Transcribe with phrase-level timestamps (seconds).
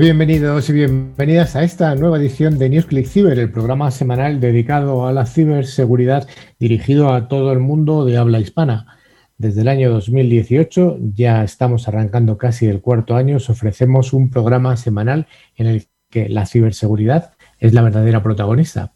[0.00, 5.26] bienvenidos y bienvenidas a esta nueva edición de NewsClick el programa semanal dedicado a la
[5.26, 6.26] ciberseguridad
[6.58, 8.96] dirigido a todo el mundo de habla hispana.
[9.36, 14.78] Desde el año 2018, ya estamos arrancando casi el cuarto año, os ofrecemos un programa
[14.78, 18.94] semanal en el que la ciberseguridad es la verdadera protagonista.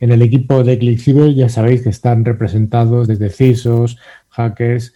[0.00, 3.98] En el equipo de ClickCyber ya sabéis que están representados desde CISOs,
[4.30, 4.94] hackers,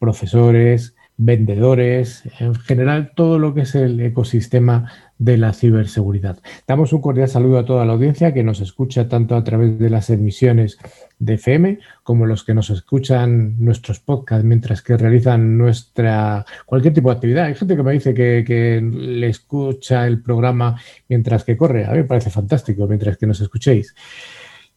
[0.00, 6.38] profesores, vendedores, en general todo lo que es el ecosistema de la ciberseguridad.
[6.66, 9.90] Damos un cordial saludo a toda la audiencia que nos escucha tanto a través de
[9.90, 10.78] las emisiones
[11.18, 17.10] de FM como los que nos escuchan nuestros podcasts mientras que realizan nuestra cualquier tipo
[17.10, 17.44] de actividad.
[17.44, 21.84] Hay gente que me dice que, le escucha el programa mientras que corre.
[21.84, 23.94] A mí me parece fantástico mientras que nos escuchéis.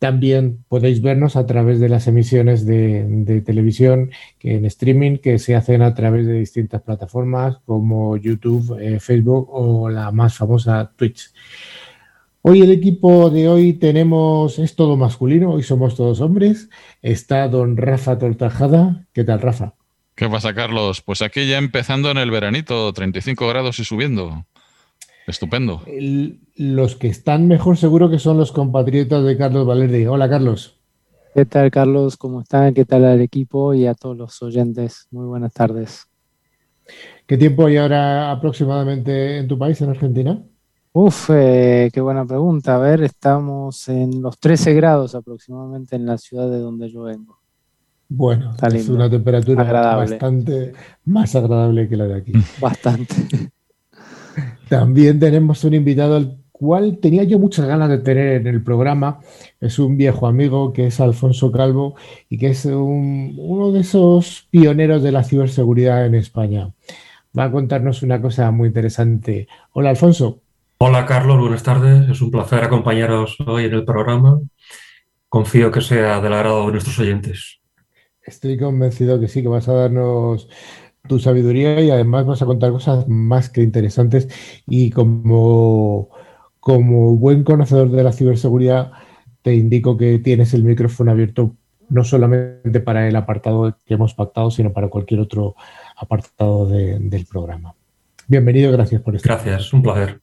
[0.03, 5.55] También podéis vernos a través de las emisiones de, televisión que en streaming que se
[5.55, 11.31] hacen a través de distintas plataformas como YouTube, eh, Facebook o la más famosa Twitch.
[12.41, 16.69] Hoy el equipo de hoy tenemos, es todo masculino, hoy somos todos hombres.
[17.01, 19.05] Está don Rafa Tortajada.
[19.13, 19.75] ¿Qué tal, Rafa?
[20.15, 21.01] ¿Qué pasa, Carlos?
[21.01, 24.45] Pues aquí ya empezando en el veranito, 35 grados y subiendo.
[25.27, 25.81] Estupendo.
[26.55, 30.05] los que están mejor seguro que son los compatriotas de Carlos Valerdi.
[30.05, 30.79] Hola, Carlos.
[31.33, 32.17] ¿Qué tal, Carlos?
[32.17, 32.73] ¿Cómo están?
[32.73, 35.07] ¿Qué tal al equipo y a todos los oyentes?
[35.11, 36.07] Muy buenas tardes.
[37.25, 40.43] ¿Qué tiempo hay ahora aproximadamente en tu país, en Argentina?
[40.91, 42.75] Uf, eh, qué buena pregunta.
[42.75, 47.39] A ver, estamos en los 13 grados aproximadamente en la ciudad de donde yo vengo.
[48.09, 49.63] Bueno, es una temperatura
[49.95, 50.73] bastante
[51.05, 52.33] más agradable que la de aquí.
[52.61, 53.15] Bastante.
[54.69, 59.19] También tenemos un invitado al cual tenía yo muchas ganas de tener en el programa.
[59.59, 61.95] Es un viejo amigo que es Alfonso Calvo
[62.29, 66.71] y que es uno de esos pioneros de la ciberseguridad en España.
[67.37, 69.47] Va a contarnos una cosa muy interesante.
[69.73, 70.39] Hola, Alfonso.
[70.77, 71.39] Hola, Carlos.
[71.39, 72.09] Buenas tardes.
[72.09, 74.39] Es un placer acompañaros hoy en el programa.
[75.27, 77.59] Confío que sea del agrado de nuestros oyentes.
[78.21, 80.47] Estoy convencido que sí, que vas a darnos
[81.07, 84.29] tu sabiduría y además vas a contar cosas más que interesantes
[84.65, 86.09] y como,
[86.61, 88.93] como buen conocedor de la ciberseguridad
[89.41, 91.55] te indico que tienes el micrófono abierto
[91.89, 95.55] no solamente para el apartado que hemos pactado, sino para cualquier otro
[95.97, 97.75] apartado del programa.
[98.27, 99.43] Bienvenido, gracias por estar.
[99.43, 100.21] Gracias, un placer.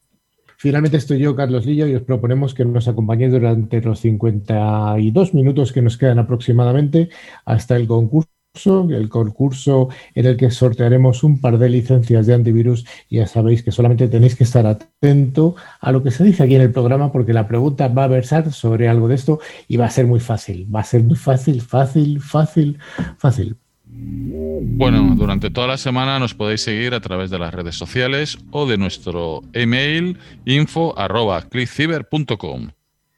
[0.56, 5.72] Finalmente estoy yo, Carlos Lillo, y os proponemos que nos acompañéis durante los 52 minutos
[5.72, 7.10] que nos quedan aproximadamente
[7.44, 12.84] hasta el concurso el concurso en el que sortearemos un par de licencias de antivirus.
[13.08, 16.62] Ya sabéis que solamente tenéis que estar atento a lo que se dice aquí en
[16.62, 19.90] el programa porque la pregunta va a versar sobre algo de esto y va a
[19.90, 20.66] ser muy fácil.
[20.74, 22.78] Va a ser muy fácil, fácil, fácil,
[23.18, 23.56] fácil.
[23.86, 28.66] Bueno, durante toda la semana nos podéis seguir a través de las redes sociales o
[28.66, 30.94] de nuestro email info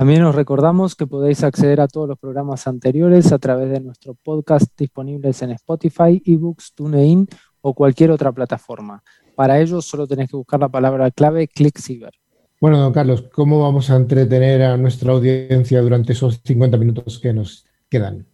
[0.02, 4.14] también os recordamos que podéis acceder a todos los programas anteriores a través de nuestro
[4.14, 7.28] podcast disponibles en Spotify, eBooks, TuneIn
[7.60, 9.04] o cualquier otra plataforma.
[9.36, 12.10] Para ello solo tenéis que buscar la palabra clave ClickCyber.
[12.60, 17.32] Bueno, don Carlos, ¿cómo vamos a entretener a nuestra audiencia durante esos 50 minutos que
[17.32, 18.26] nos quedan?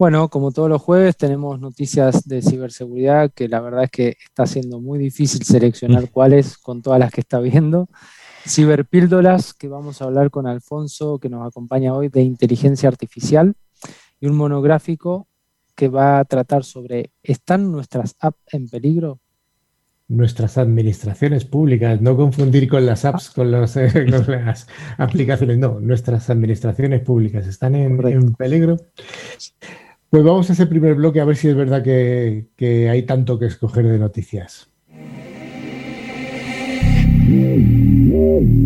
[0.00, 4.44] Bueno, como todos los jueves tenemos noticias de ciberseguridad que la verdad es que está
[4.44, 7.88] siendo muy difícil seleccionar cuáles con todas las que está viendo.
[8.46, 13.54] Ciberpíldoras, que vamos a hablar con Alfonso, que nos acompaña hoy, de inteligencia artificial,
[14.20, 15.28] y un monográfico
[15.74, 19.20] que va a tratar sobre ¿están nuestras apps en peligro?
[20.08, 23.76] Nuestras administraciones públicas, no confundir con las apps, con, las
[24.98, 27.96] aplicaciones, no, nuestras administraciones públicas están en,
[28.34, 28.76] peligro.
[30.10, 33.38] Pues vamos a ese primer bloque a ver si es verdad que, que hay tanto
[33.38, 34.68] que escoger de noticias.
[38.22, 38.62] Mm-hmm.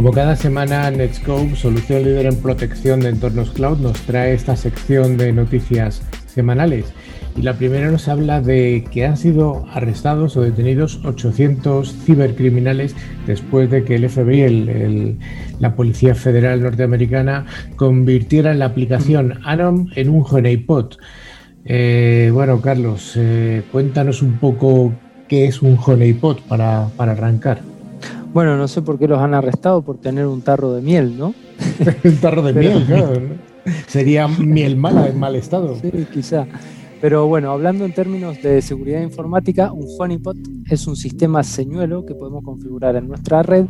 [0.00, 5.18] Como cada semana, Netscope, solución líder en protección de entornos cloud, nos trae esta sección
[5.18, 6.86] de noticias semanales.
[7.36, 13.70] Y la primera nos habla de que han sido arrestados o detenidos 800 cibercriminales después
[13.70, 15.18] de que el FBI,
[15.58, 17.44] la Policía Federal Norteamericana,
[17.76, 20.96] convirtiera la aplicación Anom en un honeypot.
[21.66, 24.94] Eh, bueno, Carlos, eh, cuéntanos un poco
[25.28, 27.69] qué es un honeypot para, para arrancar.
[28.32, 31.34] Bueno, no sé por qué los han arrestado por tener un tarro de miel, ¿no?
[32.04, 33.20] un tarro de miel, claro.
[33.88, 35.76] Sería miel mala en mal estado.
[35.80, 36.46] Sí, quizá.
[37.00, 40.36] Pero bueno, hablando en términos de seguridad informática, un honeypot
[40.68, 43.66] es un sistema señuelo que podemos configurar en nuestra red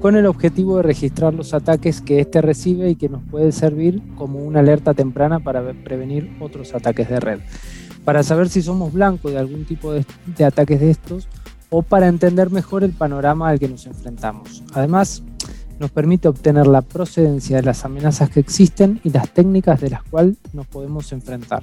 [0.00, 4.02] con el objetivo de registrar los ataques que éste recibe y que nos puede servir
[4.16, 7.40] como una alerta temprana para prevenir otros ataques de red.
[8.04, 10.04] Para saber si somos blancos de algún tipo de,
[10.36, 11.28] de ataques de estos
[11.70, 14.62] o para entender mejor el panorama al que nos enfrentamos.
[14.74, 15.22] Además,
[15.78, 20.02] nos permite obtener la procedencia de las amenazas que existen y las técnicas de las
[20.02, 21.62] cuales nos podemos enfrentar.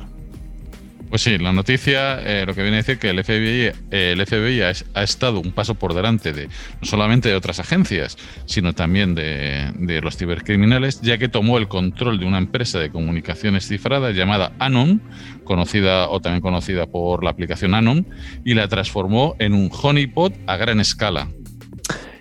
[1.10, 4.26] Pues sí, la noticia eh, lo que viene a decir que el FBI, eh, el
[4.26, 9.16] FBI ha, estado un paso por delante de no solamente de otras agencias, sino también
[9.16, 14.16] de, de, los cibercriminales, ya que tomó el control de una empresa de comunicaciones cifradas
[14.16, 15.02] llamada Anon,
[15.46, 18.06] conocida o también conocida por la aplicación Anon,
[18.44, 21.30] y la transformó en un honeypot a gran escala.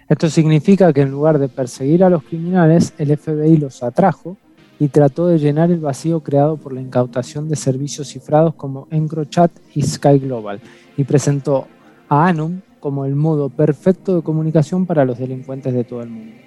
[0.08, 4.36] Esto significa que en lugar de perseguir a los criminales, el FBI los atrajo
[4.78, 9.50] y trató de llenar el vacío creado por la incautación de servicios cifrados como EncroChat
[9.74, 10.60] y Sky Global
[10.96, 11.66] y presentó
[12.08, 16.46] a Anum como el modo perfecto de comunicación para los delincuentes de todo el mundo.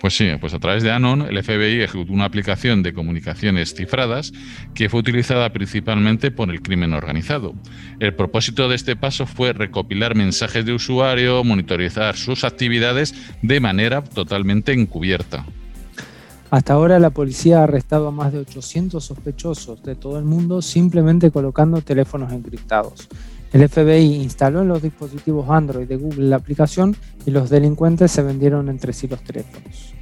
[0.00, 4.32] Pues sí, pues a través de Anon el FBI ejecutó una aplicación de comunicaciones cifradas
[4.74, 7.54] que fue utilizada principalmente por el crimen organizado.
[7.98, 14.04] El propósito de este paso fue recopilar mensajes de usuario, monitorizar sus actividades de manera
[14.04, 15.46] totalmente encubierta.
[16.50, 20.62] Hasta ahora la policía ha arrestado a más de 800 sospechosos de todo el mundo
[20.62, 23.08] simplemente colocando teléfonos encriptados.
[23.52, 28.22] El FBI instaló en los dispositivos Android de Google la aplicación y los delincuentes se
[28.22, 29.94] vendieron entre sí los teléfonos.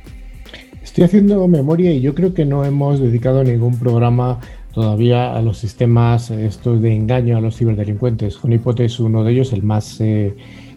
[0.83, 4.41] Estoy haciendo memoria y yo creo que no hemos dedicado ningún programa
[4.73, 8.43] todavía a los sistemas estos de engaño a los ciberdelincuentes.
[8.43, 10.35] Honeypot es uno de ellos, el más eh,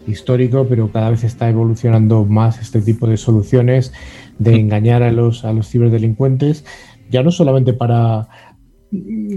[0.07, 3.91] histórico, pero cada vez está evolucionando más este tipo de soluciones
[4.39, 6.65] de engañar a los, a los ciberdelincuentes,
[7.09, 8.27] ya no solamente para,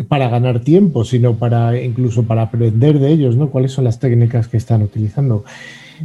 [0.08, 3.50] para ganar tiempo, sino para incluso para aprender de ellos, ¿no?
[3.50, 5.44] ¿Cuáles son las técnicas que están utilizando?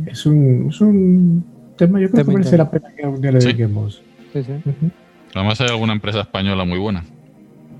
[0.05, 1.45] Es un, es un
[1.77, 4.01] tema, yo creo que merece la pena que le dediquemos.
[4.33, 4.53] Sí, sí.
[5.33, 7.03] Además hay alguna empresa española muy buena.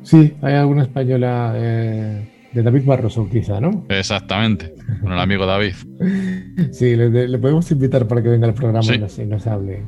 [0.04, 3.86] Sí, hay alguna española eh, de David Barroso, quizá, ¿no?
[3.90, 5.74] Exactamente, con el amigo David.
[6.72, 9.84] sí, le, podemos invitar para que venga al programa y nos, y nos hable.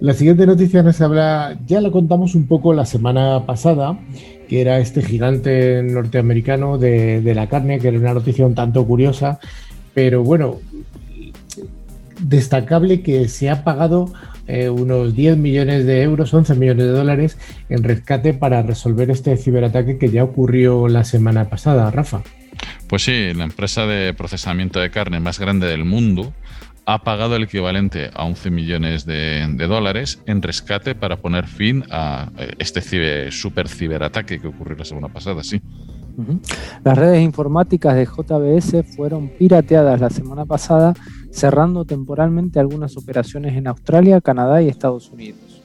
[0.00, 3.98] La siguiente noticia nos habla, ya la contamos un poco la semana pasada,
[4.48, 9.40] que era este gigante norteamericano de, la carne, que era una noticia un tanto curiosa,
[9.94, 10.60] pero bueno,
[12.20, 14.12] destacable que se ha pagado
[14.46, 17.38] eh, unos 10 millones de euros, 11 millones de dólares
[17.70, 22.22] en rescate para resolver este ciberataque que ya ocurrió la semana pasada, Rafa.
[22.86, 26.34] Pues sí, la empresa de procesamiento de carne más grande del mundo
[26.86, 32.30] ha pagado el equivalente a 11 millones de, dólares en rescate para poner fin a
[32.38, 35.60] eh, este super ciberataque que ocurrió la semana pasada, sí.
[36.82, 40.94] Las redes informáticas de JBS fueron pirateadas la semana pasada,
[41.30, 45.62] cerrando temporalmente algunas operaciones en Australia, Canadá y Estados Unidos.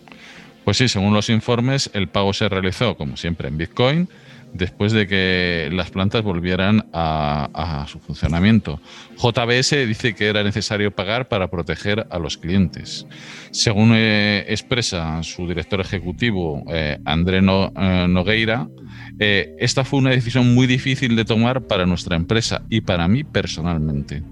[0.65, 4.09] Pues sí, según los informes, el pago se realizó, como siempre, en Bitcoin,
[4.53, 8.79] después de que las plantas volvieran a, su funcionamiento.
[9.17, 13.05] JBS dice que era necesario pagar para proteger a los clientes.
[13.51, 18.67] Según eh, expresa su director ejecutivo, eh, André eh, Nogueira,
[19.19, 24.23] esta fue una decisión muy difícil de tomar para nuestra empresa y para mí personalmente.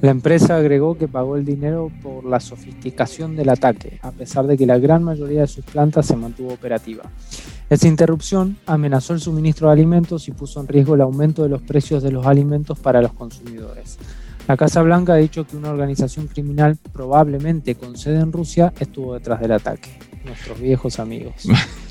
[0.00, 4.56] La empresa agregó que pagó el dinero por la sofisticación del ataque, a pesar de
[4.56, 7.02] que la gran mayoría de sus plantas se mantuvo operativa.
[7.68, 11.60] Esta interrupción amenazó el suministro de alimentos y puso en riesgo el aumento de los
[11.60, 13.98] precios de los alimentos para los consumidores.
[14.48, 19.14] La Casa Blanca ha dicho que una organización criminal, probablemente con sede en Rusia, estuvo
[19.14, 19.90] detrás del ataque.
[20.24, 21.46] Nuestros viejos amigos.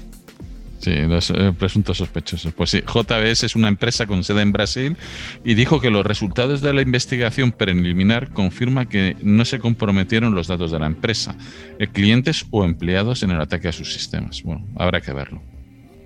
[0.79, 2.53] Sí, los eh, presuntos sospechosos.
[2.53, 4.95] Pues sí, JBS es una empresa con sede en Brasil
[5.43, 10.47] y dijo que los resultados de la investigación preliminar confirman que no se comprometieron los
[10.47, 11.35] datos de la empresa,
[11.79, 14.41] eh, clientes o empleados en el ataque a sus sistemas.
[14.41, 15.41] Bueno, habrá que verlo.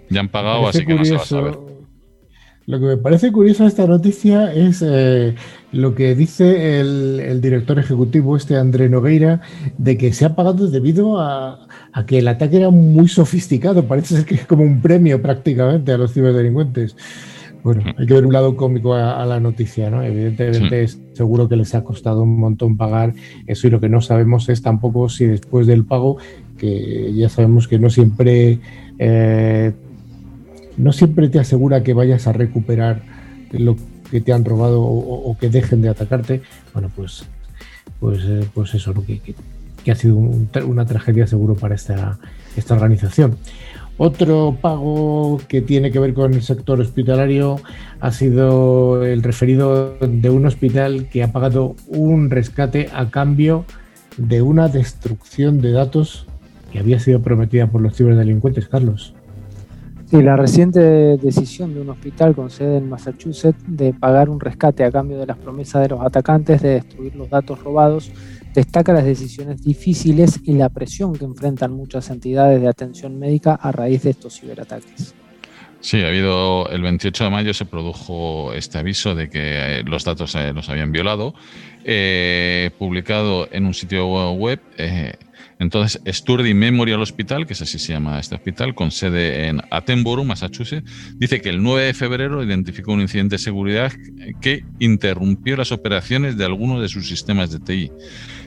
[0.10, 1.73] Ya han pagado, así que no se va a saber.
[2.66, 5.36] Lo que me parece curioso esta noticia es eh,
[5.74, 9.42] lo que dice el, director ejecutivo, este André Nogueira,
[9.78, 11.68] de que se ha pagado debido a,
[12.08, 13.86] que el ataque era muy sofisticado.
[13.86, 16.96] Parece ser que es como un premio prácticamente a los ciberdelincuentes.
[17.64, 20.04] Bueno, hay que ver un lado cómico a, la noticia, ¿no?
[20.04, 23.14] Evidentemente, seguro que les ha costado un montón pagar
[23.48, 26.18] eso y lo que no sabemos es tampoco si después del pago,
[26.58, 28.60] que ya sabemos que no siempre
[29.00, 29.74] eh,
[30.78, 33.02] no siempre te asegura que vayas a recuperar
[33.52, 33.76] lo
[34.10, 36.42] que te han robado o, que dejen de atacarte.
[36.74, 37.26] Bueno, pues,
[38.00, 39.04] pues, eh, pues eso, ¿no?
[39.06, 39.22] que,
[39.92, 42.18] ha sido una tragedia seguro para esta,
[42.56, 43.38] esta organización.
[43.98, 47.60] Otro pago que tiene que ver con el sector hospitalario
[48.00, 53.66] ha sido el referido de un hospital que ha pagado un rescate a cambio
[54.18, 56.26] de una destrucción de datos
[56.72, 59.14] que había sido prometida por los ciberdelincuentes, Carlos.
[60.14, 60.80] Sí, la reciente
[61.18, 65.26] decisión de un hospital con sede en Massachusetts de pagar un rescate a cambio de
[65.26, 68.12] las promesas de los atacantes de destruir los datos robados
[68.54, 73.72] destaca las decisiones difíciles y la presión que enfrentan muchas entidades de atención médica a
[73.72, 75.16] raíz de estos ciberataques.
[75.80, 80.04] Sí, ha habido el 28 de mayo se produjo este aviso de que eh, los
[80.04, 81.34] datos eh, los habían violado,
[81.84, 84.62] eh, publicado en un sitio web.
[85.60, 90.26] Entonces, Sturdy Memorial Hospital, que es así se llama este hospital, con sede en Attenborough,
[90.26, 93.92] Massachusetts, dice que el 9 de febrero identificó un incidente de seguridad
[94.42, 97.92] que interrumpió las operaciones de algunos de sus sistemas de TI.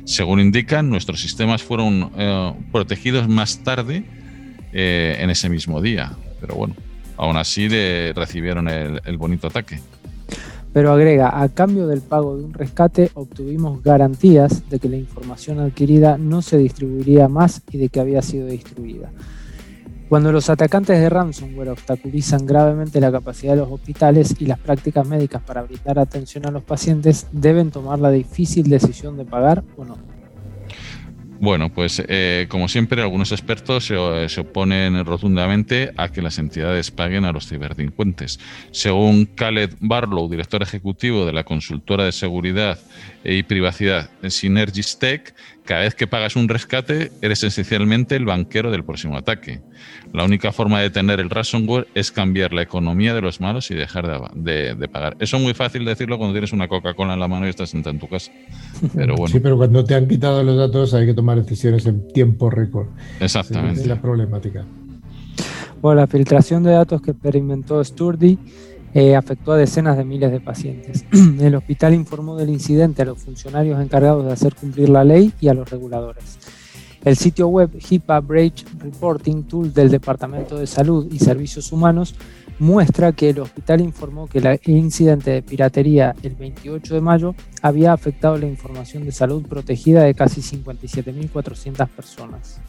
[0.04, 2.10] Según indican, nuestros sistemas fueron
[2.72, 4.04] protegidos más tarde
[4.72, 6.12] en ese mismo día.
[6.40, 6.76] Pero bueno,
[7.16, 7.68] aún así
[8.14, 9.80] recibieron el, bonito ataque.
[10.76, 15.59] Pero agrega, a cambio del pago de un rescate obtuvimos garantías de que la información
[15.59, 19.11] adquirida no se distribuiría más y de que había sido destruida.
[20.11, 25.09] Cuando los atacantes de ransomware obstaculizan gravemente la capacidad de los hospitales y las prácticas
[25.09, 29.85] médicas para brindar atención a los pacientes, deben tomar la difícil decisión de pagar o
[29.87, 30.15] no.
[31.40, 33.96] Bueno, pues eh, como siempre, algunos expertos se,
[34.40, 38.40] oponen rotundamente a que las entidades paguen a los ciberdelincuentes.
[38.70, 42.78] Según Khaled Barlow, director ejecutivo de la consultora de seguridad
[43.24, 45.34] y privacidad Synergis Tech,
[45.66, 49.60] cada vez que pagas un rescate, eres esencialmente el banquero del próximo ataque.
[50.12, 53.74] La única forma de tener el ransomware es cambiar la economía de los malos y
[53.74, 55.16] dejar de, pagar.
[55.18, 57.94] Eso es muy fácil decirlo cuando tienes una Coca-Cola en la mano y estás sentado
[57.94, 58.30] en tu casa.
[58.94, 59.32] Pero bueno.
[59.32, 62.87] Sí, pero cuando te han quitado los datos hay que tomar decisiones en tiempo récord.
[63.21, 63.80] Exactamente.
[63.80, 64.64] Es la problemática.
[65.83, 68.38] Bueno, la filtración de datos que experimentó Sturdy
[68.95, 71.04] eh, afectó a decenas de miles de pacientes.
[71.40, 75.49] El hospital informó del incidente a los funcionarios encargados de hacer cumplir la ley y
[75.49, 76.38] a los reguladores.
[77.04, 82.14] El sitio web HIPAA Breach Reporting Tool del Departamento de Salud y Servicios Humanos
[82.58, 87.92] muestra que el hospital informó que el incidente de piratería el 28 de mayo había
[87.92, 92.60] afectado la información de salud protegida de casi 57.400 personas.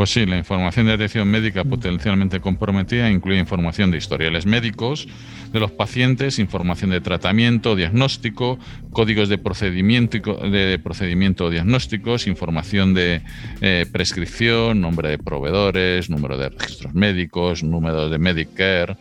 [0.00, 5.06] Pues sí, la información de atención médica potencialmente comprometida incluye información de historiales médicos
[5.52, 8.58] de los pacientes, información de tratamiento, diagnóstico,
[8.92, 13.20] códigos de procedimiento, de procedimiento diagnósticos, información de
[13.60, 18.96] eh, prescripción, nombre de proveedores, número de registros médicos, número de Medicare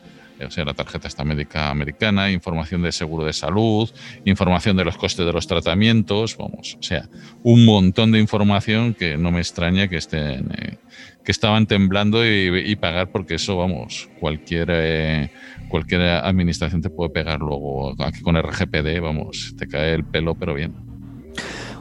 [0.45, 3.89] o sea, la tarjeta esta médica americana, información de seguro de salud,
[4.25, 7.09] información de los costes de los tratamientos, vamos, o sea,
[7.43, 10.77] un montón de información que no me extraña que estén, eh,
[11.23, 15.31] que estaban temblando y, pagar porque eso, vamos, cualquier, eh,
[15.67, 20.53] cualquier administración te puede pegar luego, aquí con RGPD, vamos, te cae el pelo, pero
[20.53, 20.73] bien.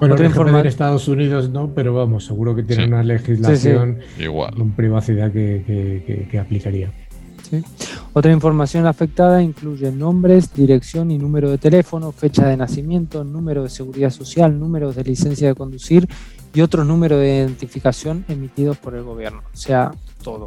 [0.01, 3.99] Bueno, en Estados Unidos no, pero vamos, seguro que tiene una legislación
[4.57, 6.93] con privacidad que aplicaría.
[8.13, 13.69] Otra información afectada incluye nombres, dirección y número de teléfono, fecha de nacimiento, número de
[13.69, 16.09] seguridad social, números de licencia de conducir
[16.55, 19.43] y otros números de identificación emitidos por el gobierno.
[19.53, 20.47] O sea, todo.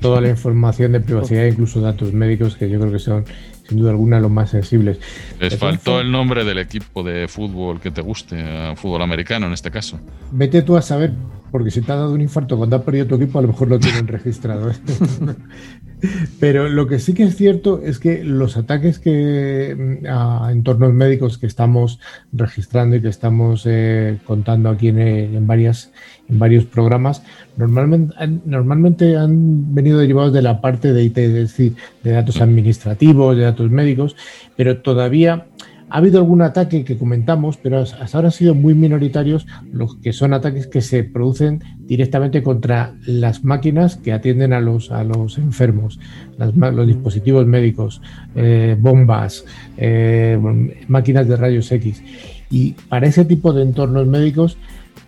[0.00, 3.24] Toda la información de privacidad, incluso datos médicos, que yo creo que son
[3.68, 4.98] sin duda alguna los más sensibles.
[5.38, 9.52] Les faltó el nombre del equipo de fútbol que te guste, eh, fútbol americano en
[9.52, 10.00] este caso.
[10.32, 11.12] Vete tú a saber,
[11.52, 13.68] porque si te ha dado un infarto cuando has perdido tu equipo, a lo mejor
[13.68, 14.72] lo tienen registrado.
[16.02, 16.08] ¿eh?
[16.38, 20.92] Pero lo que sí que es cierto es que los ataques que mm, a entornos
[20.92, 22.00] médicos que estamos
[22.32, 25.92] registrando y que estamos eh, contando aquí en, varias,
[26.28, 27.22] en varios programas,
[27.56, 28.14] normalmente,
[28.44, 33.42] normalmente han venido derivados de la parte de IT, es decir, de datos administrativos, de
[33.42, 34.16] datos médicos,
[34.56, 35.46] pero todavía
[35.90, 40.12] ha habido algún ataque que comentamos, pero hasta ahora han sido muy minoritarios los que
[40.12, 45.36] son ataques que se producen directamente contra las máquinas que atienden a los, a los
[45.38, 45.98] enfermos,
[46.38, 48.00] los dispositivos médicos,
[48.36, 49.44] eh, bombas,
[49.76, 50.38] eh,
[50.86, 52.02] máquinas de rayos X.
[52.50, 54.56] Y para ese tipo de entornos médicos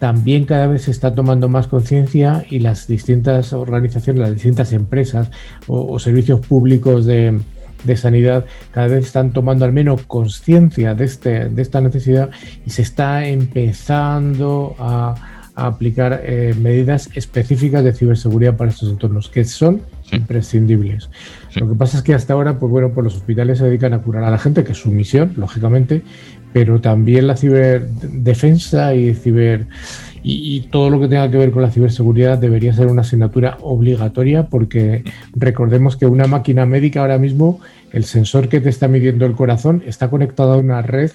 [0.01, 5.31] también cada vez se está tomando más conciencia y las distintas organizaciones, las distintas empresas
[5.69, 7.39] o servicios públicos de,
[7.85, 12.31] de sanidad cada vez están tomando al menos conciencia de, este, de esta necesidad
[12.67, 15.15] y se está empezando a,
[15.55, 21.11] aplicar eh, medidas específicas de ciberseguridad para estos entornos, que son imprescindibles.
[21.57, 24.01] Lo que pasa es que hasta ahora, pues bueno, pues los hospitales se dedican a
[24.01, 26.03] curar a la gente, que es su misión, lógicamente,
[26.53, 29.67] pero también la ciberdefensa y ciber
[30.25, 34.47] y, todo lo que tenga que ver con la ciberseguridad debería ser una asignatura obligatoria
[34.47, 35.02] porque
[35.35, 37.61] recordemos que una máquina médica ahora mismo,
[37.93, 41.11] el sensor que te está midiendo el corazón está conectado a una red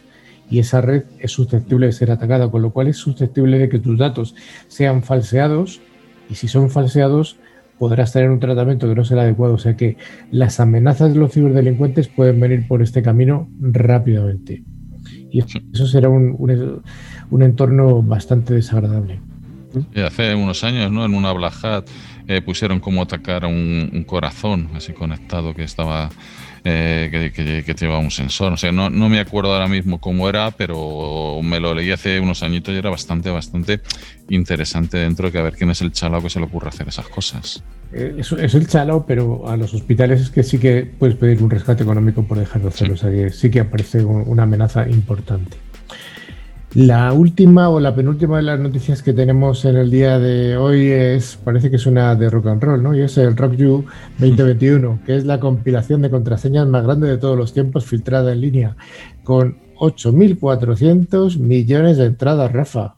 [0.50, 3.80] y esa red es susceptible de ser atacada, con lo cual es susceptible de que
[3.80, 4.36] tus datos
[4.68, 5.82] sean falseados
[6.30, 7.38] y si son falseados
[7.78, 9.54] podrás tener un tratamiento que no será adecuado.
[9.54, 9.98] O sea que
[10.32, 14.64] las amenazas de los ciberdelincuentes pueden venir por este camino rápidamente.
[15.32, 16.82] Y eso será un,
[17.30, 19.20] un entorno bastante desagradable.
[20.06, 21.06] hace unos años, ¿no?
[21.06, 21.86] En una Black
[22.28, 26.10] eh, pusieron cómo atacar a un, corazón así conectado que estaba
[26.70, 28.52] eh, que, que, llevaba un sensor.
[28.52, 32.20] O sea, no, no, me acuerdo ahora mismo cómo era, pero me lo leí hace
[32.20, 33.80] unos añitos y era bastante, bastante
[34.28, 36.86] interesante dentro de que a ver quién es el chalao que se le ocurre hacer
[36.90, 37.64] esas cosas.
[37.94, 41.42] Eh, es, es, el chalao, pero a los hospitales es que sí que puedes pedir
[41.42, 42.96] un rescate económico por dejar de hacerlo.
[42.96, 45.56] O sea, que sí que aparece una amenaza importante.
[46.78, 50.92] La última o la penúltima de las noticias que tenemos en el día de hoy
[50.92, 52.96] es, parece que es una de rock and roll, ¿no?
[52.96, 53.86] Y es el Rock You
[54.20, 58.42] 2021, que es la compilación de contraseñas más grande de todos los tiempos filtrada en
[58.42, 58.76] línea,
[59.24, 62.97] con 8.400 millones de entradas, Rafa.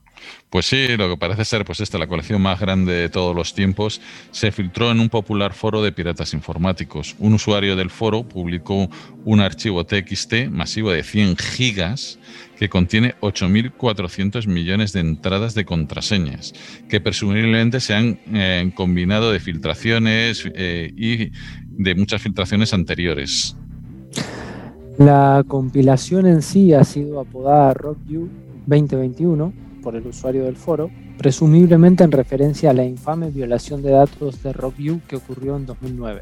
[0.50, 3.54] Pues sí, lo que parece ser, pues esta, la colección más grande de todos los
[3.54, 4.02] tiempos,
[4.32, 7.16] se filtró en un popular foro de piratas informáticos.
[7.20, 8.90] Un usuario del foro publicó
[9.26, 12.18] un archivo TXT masivo de 100 gigas
[12.58, 16.54] que contiene 8.400 millones de entradas de contraseñas,
[16.90, 21.32] que presumiblemente se han eh, combinado de filtraciones eh, y
[21.70, 23.56] de muchas filtraciones anteriores.
[24.98, 28.28] La compilación en sí ha sido apodada RockView
[28.66, 34.44] 2021 por el usuario del foro, presumiblemente en referencia a la infame violación de datos
[34.44, 36.22] de RockView que ocurrió en 2009.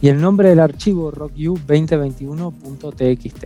[0.00, 3.44] Y el nombre del archivo RockView 2021.txt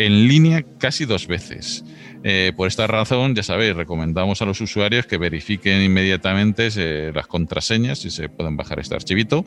[0.00, 1.84] en línea casi dos veces.
[2.22, 7.26] Eh, por esta razón, ya sabéis, recomendamos a los usuarios que verifiquen inmediatamente eh, las
[7.26, 9.46] contraseñas, si se pueden bajar este archivito,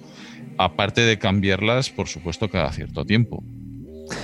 [0.57, 3.43] aparte de cambiarlas, por supuesto, cada cierto tiempo.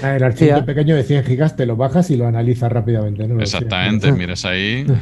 [0.04, 3.28] Ah, el archivo pequeño de 100 gigas te lo bajas y lo analizas rápidamente.
[3.28, 3.40] ¿no?
[3.40, 4.86] Exactamente, miras ahí.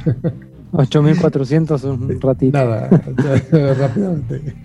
[0.72, 2.58] 8400 un ratito.
[2.58, 2.90] Nada,
[3.52, 4.56] rápidamente.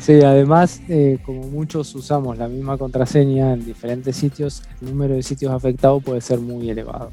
[0.00, 5.22] Sí, además, eh, como muchos usamos la misma contraseña en diferentes sitios, el número de
[5.22, 7.10] sitios afectados puede ser muy elevado.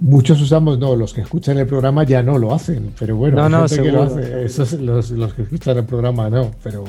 [0.00, 3.68] Muchos usamos, no, los que escuchan el programa ya no lo hacen, pero bueno, no,
[3.68, 4.44] gente que lo hace.
[4.44, 6.84] Esos, los, los, que escuchan el programa no, pero,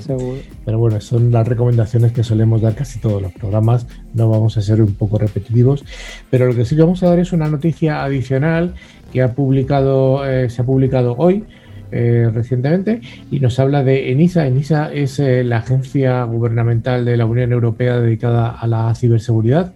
[0.64, 4.62] pero bueno, son las recomendaciones que solemos dar casi todos los programas, no vamos a
[4.62, 5.84] ser un poco repetitivos,
[6.30, 8.76] pero lo que sí que vamos a dar es una noticia adicional
[9.12, 11.46] que ha publicado, eh, se ha publicado hoy,
[11.92, 14.46] eh, recientemente y nos habla de ENISA.
[14.46, 19.74] ENISA es eh, la agencia gubernamental de la Unión Europea dedicada a la ciberseguridad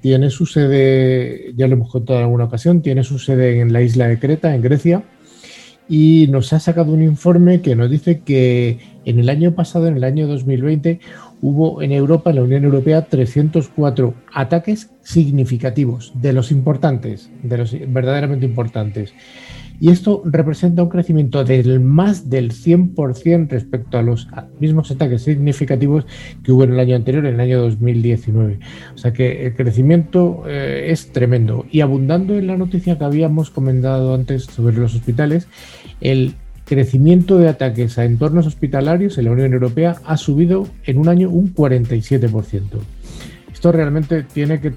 [0.00, 3.82] tiene su sede, ya lo hemos contado en alguna ocasión, tiene su sede en la
[3.82, 5.02] isla de Creta, en Grecia,
[5.88, 9.96] y nos ha sacado un informe que nos dice que en el año pasado, en
[9.96, 11.00] el año 2020,
[11.40, 17.74] hubo en Europa, en la Unión Europea, 304 ataques significativos, de los importantes, de los
[17.88, 19.14] verdaderamente importantes.
[19.80, 26.04] Y esto representa un crecimiento del más del 100% respecto a los mismos ataques significativos
[26.42, 28.58] que hubo en el año anterior, en el año 2019.
[28.94, 31.64] O sea que el crecimiento eh, es tremendo.
[31.70, 35.46] Y abundando en la noticia que habíamos comentado antes sobre los hospitales,
[36.00, 41.08] el crecimiento de ataques a entornos hospitalarios en la Unión Europea ha subido en un
[41.08, 42.62] año un 47%.
[43.52, 44.72] Esto realmente tiene que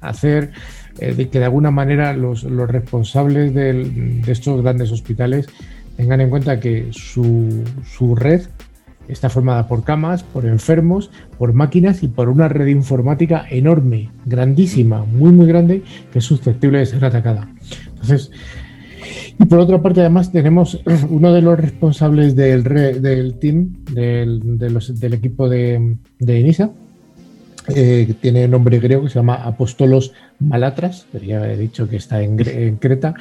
[0.00, 0.52] hacer
[0.98, 5.48] eh, de que de alguna manera los, responsables de estos grandes hospitales
[5.96, 8.42] tengan en cuenta que su, su red
[9.08, 15.04] está formada por camas, por enfermos, por máquinas y por una red informática enorme, grandísima,
[15.04, 15.82] muy muy grande,
[16.12, 17.48] que es susceptible de ser atacada.
[17.88, 18.30] Entonces,
[19.38, 20.80] y por otra parte, además, tenemos
[21.10, 26.70] uno de los responsables del, del team, del, equipo de, de INISA,
[27.74, 32.22] eh, tiene nombre griego que se llama Apostolos Malatras, pero ya he dicho que está
[32.22, 33.14] en, en, Creta,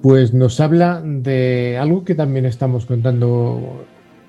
[0.00, 3.84] pues nos habla de algo que también estamos contando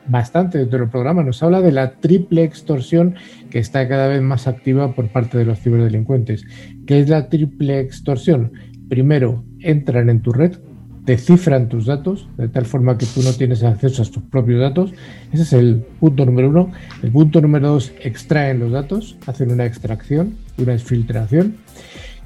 [0.06, 3.16] bastante dentro del programa, nos habla de la triple extorsión
[3.50, 6.46] que está cada vez más activa por parte de los ciberdelincuentes.
[6.86, 8.52] ¿Qué es la triple extorsión?
[8.90, 10.58] Primero, entran en tu red,
[11.06, 14.62] te cifran tus datos, de tal forma que tú no tienes acceso a tus propios
[14.62, 14.94] datos.
[15.32, 16.72] Ese es el punto número uno.
[17.02, 21.58] El punto número dos, extraen los datos, hacen una extracción, una exfiltración.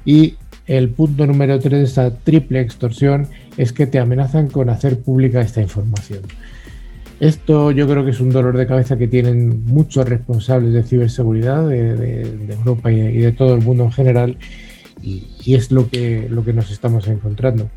[0.04, 0.36] Y
[0.66, 5.40] el punto número tres de esta triple extorsión es que te amenazan con hacer pública
[5.40, 6.20] esta información.
[7.20, 11.68] Esto yo creo que es un dolor de cabeza que tienen muchos responsables de ciberseguridad
[11.68, 14.36] de, Europa y, de todo el mundo en general
[15.02, 17.68] y, es lo que, lo que nos estamos encontrando.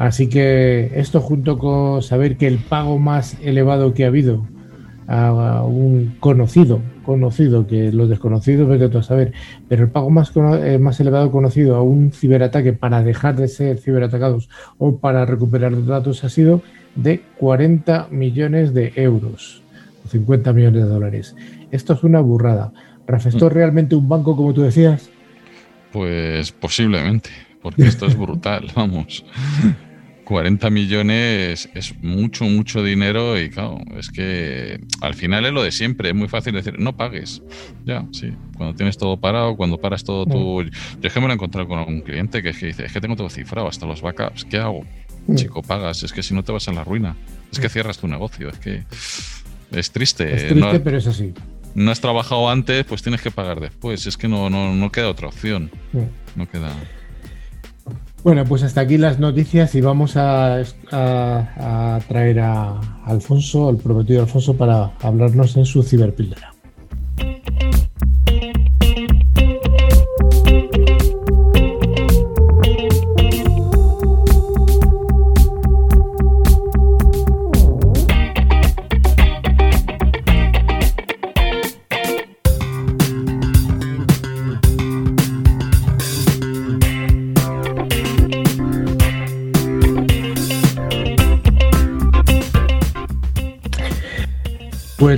[0.00, 4.46] Así que esto junto con saber que el pago más elevado que ha habido
[5.06, 9.34] a un conocido, conocido, que los desconocidos es de todo saber,
[9.68, 13.76] pero el pago más, eh, más elevado conocido a un ciberataque para dejar de ser
[13.76, 16.62] ciberatacados o para recuperar datos ha sido
[16.94, 19.62] de 40 millones de euros,
[20.08, 21.36] 50 millones de dólares.
[21.72, 22.72] Esto es una burrada.
[23.06, 23.54] Rafa, ¿esto es mm.
[23.54, 25.10] realmente un banco como tú decías?
[25.92, 27.28] Pues posiblemente,
[27.60, 29.26] porque esto es brutal, vamos.
[30.30, 35.72] 40 millones es mucho, mucho dinero y claro, es que al final es lo de
[35.72, 37.42] siempre, es muy fácil decir, no pagues.
[37.84, 40.62] Ya, sí, cuando tienes todo parado, cuando paras todo tu...
[40.62, 40.70] Yo
[41.02, 43.28] es que me lo he encontrado con un cliente que, dice, es que tengo todo
[43.28, 44.84] cifrado, hasta los backups, ¿qué hago?
[45.26, 45.34] Mm.
[45.34, 47.16] Chico, pagas, es que si no te vas a la ruina,
[47.50, 47.70] es que mm.
[47.70, 48.84] cierras tu negocio, es que
[49.72, 50.32] es triste.
[50.32, 51.34] Es triste, pero es así.
[51.74, 55.08] No has trabajado antes, pues tienes que pagar después, es que no, no, no queda
[55.08, 55.72] otra opción.
[55.92, 56.38] Mm.
[56.38, 56.72] No queda...
[58.22, 60.62] Bueno, pues hasta aquí las noticias y vamos a,
[62.08, 66.52] traer a Alfonso, al prometido Alfonso, para hablarnos en su ciberpíldora.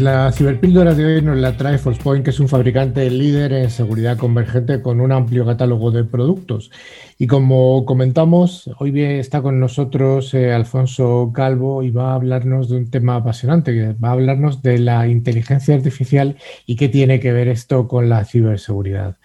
[0.02, 4.16] La ciberpíldora de hoy nos la trae Forcepoint, que es un fabricante líder en seguridad
[4.16, 6.70] convergente con un amplio catálogo de productos.
[7.18, 12.78] Y como comentamos, hoy está con nosotros eh, Alfonso Calvo y va a hablarnos de
[12.78, 16.36] un tema apasionante, va a hablarnos de la inteligencia artificial
[16.66, 19.18] y qué tiene que ver esto con la ciberseguridad.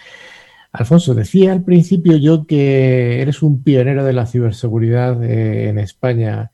[0.72, 6.52] Alfonso, decía al principio yo que eres un pionero de la ciberseguridad eh, en España.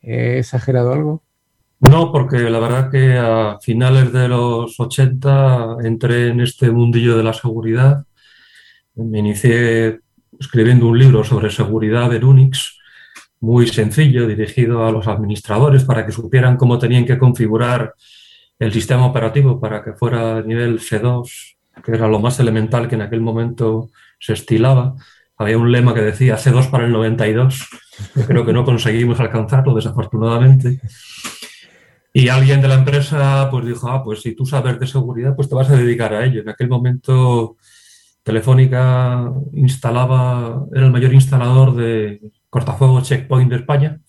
[0.00, 1.22] ¿He exagerado algo?
[1.82, 7.24] No, porque la verdad que a finales de los 80 entré en este mundillo de
[7.24, 8.06] la seguridad.
[8.94, 9.98] Me inicié
[10.38, 12.78] escribiendo un libro sobre seguridad en Unix,
[13.40, 17.94] muy sencillo, dirigido a los administradores para que supieran cómo tenían que configurar
[18.60, 23.02] el sistema operativo para que fuera nivel C2, que era lo más elemental que en
[23.02, 23.90] aquel momento
[24.20, 24.94] se estilaba.
[25.36, 27.68] Había un lema que decía C2 para el 92,
[28.14, 30.80] que creo que no conseguimos alcanzarlo, desafortunadamente.
[32.12, 35.48] Y alguien de la empresa pues dijo, ah, pues si tú sabes de seguridad, pues
[35.48, 36.42] te vas a dedicar a ello.
[36.42, 37.56] En aquel momento
[38.22, 42.20] Telefónica instalaba, era el mayor instalador de
[42.50, 44.00] cortafuegos Checkpoint de España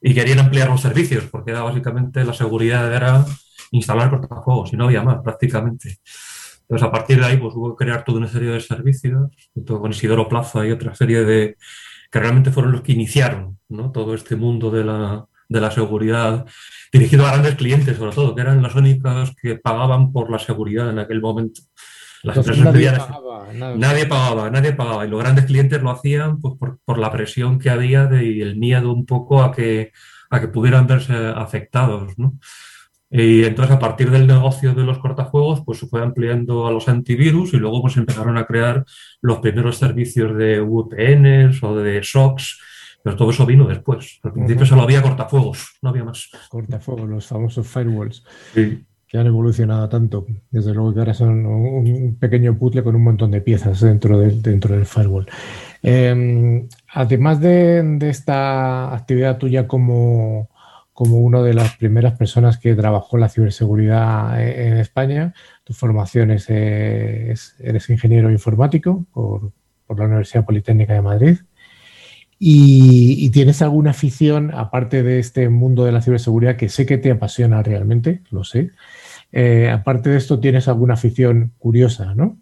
[0.00, 3.24] y querían ampliar los servicios porque era básicamente la seguridad era
[3.70, 5.98] instalar cortafuegos y no había más prácticamente.
[6.62, 9.80] Entonces a partir de ahí pues hubo que crear toda una serie de servicios junto
[9.80, 11.56] con Isidoro Plaza y otra serie de
[12.10, 13.92] que realmente fueron los que iniciaron ¿no?
[13.92, 16.44] todo este mundo de la, de la seguridad
[16.92, 20.90] dirigido a grandes clientes, sobre todo, que eran las únicas que pagaban por la seguridad
[20.90, 21.62] en aquel momento.
[22.22, 25.06] Las empresas nadie, pagaba, nadie pagaba, nadie pagaba.
[25.06, 28.56] Y los grandes clientes lo hacían pues, por, la presión que había de, y el
[28.56, 29.92] miedo un poco a que,
[30.30, 32.14] a que pudieran verse afectados.
[33.10, 36.88] Y entonces a partir del negocio de los cortafuegos, pues se fue ampliando a los
[36.88, 38.84] antivirus y luego pues empezaron a crear
[39.20, 42.58] los primeros servicios de VPNs o de SOCs
[43.04, 44.18] Pero todo eso vino después.
[44.22, 46.30] Al principio solo había cortafuegos, no había más.
[46.48, 48.24] Cortafuegos, los famosos firewalls.
[48.54, 50.24] Que han evolucionado tanto.
[50.50, 54.40] Desde luego que ahora son un pequeño puzzle con un montón de piezas dentro del,
[54.40, 55.26] dentro del firewall.
[55.82, 60.48] Em, además de, esta actividad tuya como,
[60.94, 66.30] como una de las primeras personas que trabajó en la ciberseguridad en España, tu formación
[66.30, 69.52] es, eres ingeniero informático por,
[69.86, 71.36] por la Universidad Politécnica de Madrid.
[72.46, 77.10] Y, tienes alguna afición, aparte de este mundo de la ciberseguridad, que sé que te
[77.10, 78.72] apasiona realmente, lo sé.
[79.32, 82.36] Eh, aparte de esto, tienes alguna afición curiosa, ¿no?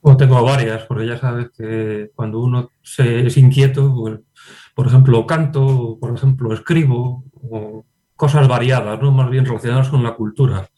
[0.00, 4.18] Pues tengo varias, porque ya sabes que cuando uno se, es inquieto, pues,
[4.74, 9.12] por ejemplo, canto, por ejemplo, escribo, o cosas variadas, ¿no?
[9.12, 10.68] Más bien relacionadas con la cultura,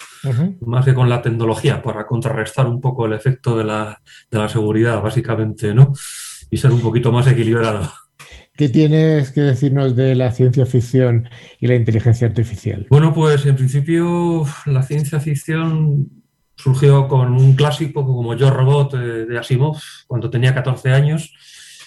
[0.61, 4.51] más que con la tecnología, para contrarrestar un poco el efecto de la, de la
[4.51, 5.95] seguridad, básicamente, ¿no?
[6.51, 7.91] Y ser un poquito más equilibrado.
[8.61, 12.87] ¿Qué tienes que decirnos de la ciencia ficción y la inteligencia artificial?
[12.91, 16.11] Bueno, pues en principio la ciencia ficción
[16.57, 21.33] surgió con un clásico como Yo Robot de Asimov cuando tenía 14 años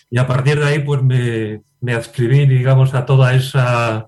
[0.09, 4.07] y a partir de ahí pues me, me adscribí, digamos, a toda esa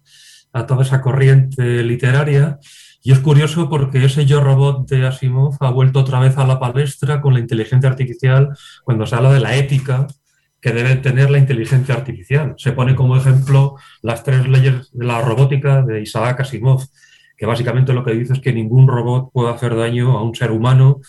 [0.52, 2.58] a toda esa corriente literaria.
[3.04, 6.60] Y es curioso porque ese yo robot de Asimov ha vuelto otra vez a la
[6.60, 10.08] palestra con la inteligencia artificial cuando se habla de la ética
[10.66, 12.56] que debe tener la inteligencia artificial.
[12.58, 16.84] Se pone como ejemplo las tres leyes de la robótica de Isaac Asimov,
[17.38, 20.50] que básicamente lo que dice es que ningún robot puede hacer daño a un ser
[20.50, 21.02] humano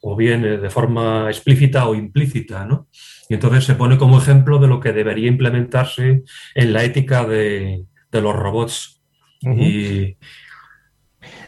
[0.00, 2.86] o bien eh, de forma explícita o implícita, ¿no?
[3.28, 6.22] Y entonces se pone como ejemplo de lo que debería implementarse
[6.54, 9.02] en la ética de, de los robots.
[9.42, 10.18] Y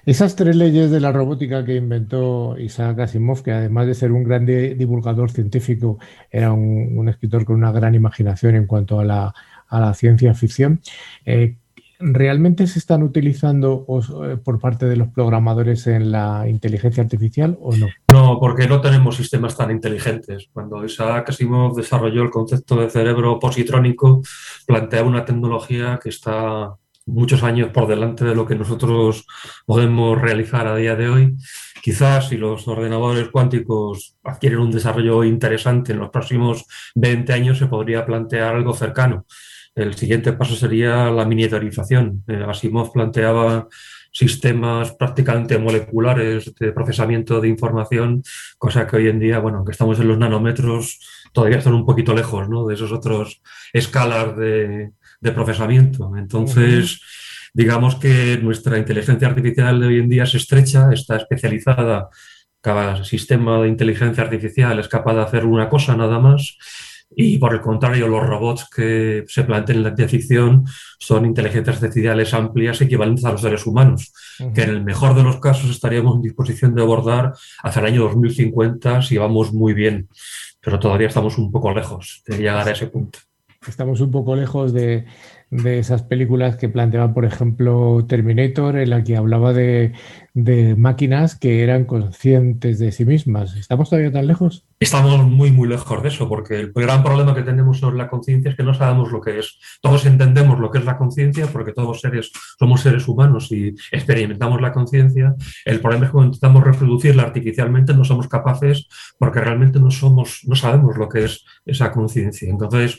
[0.04, 4.24] esas tres leyes de la robótica que inventó Isaac Asimov, que además de ser un
[4.24, 5.98] gran divulgador científico,
[6.30, 10.80] era un, escritor con una gran imaginación en cuanto a la, ciencia ficción,
[11.24, 11.56] eh,
[11.98, 13.86] ¿realmente se están utilizando
[14.24, 17.86] eh, por parte de los programadores en la inteligencia artificial o no?
[18.08, 20.48] No, porque no tenemos sistemas tan inteligentes.
[20.52, 24.20] Cuando Isaac Asimov desarrolló el concepto de cerebro positrónico,
[24.66, 29.26] plantea una tecnología que está muchos años por delante de lo que nosotros
[29.66, 31.36] podemos realizar a día de hoy.
[31.82, 37.66] Quizás si los ordenadores cuánticos adquieren un desarrollo interesante en los próximos 20 años se
[37.66, 39.26] podría plantear algo cercano.
[39.74, 42.24] El siguiente paso sería la miniaturización.
[42.28, 43.68] Eh, Asimov planteaba
[44.12, 48.22] sistemas prácticamente moleculares de procesamiento de información,
[48.58, 51.00] cosa que hoy en día, bueno, aunque estamos en los nanómetros,
[51.32, 52.66] todavía están un poquito lejos ¿no?
[52.66, 53.40] de esos otros
[53.72, 56.12] escalas de, de procesamiento.
[56.16, 57.00] Entonces,
[57.54, 62.08] digamos que nuestra inteligencia artificial de hoy en día es estrecha, está especializada.
[62.60, 66.58] Cada sistema de inteligencia artificial es capaz de hacer una cosa nada más.
[67.14, 70.64] Y por el contrario, los robots que se plantean en la ciencia ficción
[70.98, 74.14] son inteligencias artificiales amplias equivalentes a los seres humanos,
[74.54, 78.02] que en el mejor de los casos estaríamos en disposición de abordar hacia el año
[78.04, 80.08] 2050 si vamos muy bien,
[80.60, 83.18] pero todavía estamos un poco lejos de llegar a ese punto
[83.66, 85.06] estamos un poco lejos de,
[85.52, 89.92] de esas películas que planteaban, por ejemplo, Terminator, en la que hablaba de,
[90.78, 93.54] máquinas que eran conscientes de sí mismas.
[93.56, 94.64] ¿Estamos todavía tan lejos?
[94.80, 98.50] Estamos muy, muy lejos de eso, porque el gran problema que tenemos sobre la conciencia
[98.50, 99.58] es que no sabemos lo que es.
[99.82, 104.58] Todos entendemos lo que es la conciencia, porque todos seres, somos seres humanos y experimentamos
[104.62, 105.34] la conciencia.
[105.66, 110.40] El problema es que cuando intentamos reproducirla artificialmente no somos capaces, porque realmente no, somos,
[110.46, 112.48] no sabemos lo que es esa conciencia.
[112.48, 112.98] Entonces,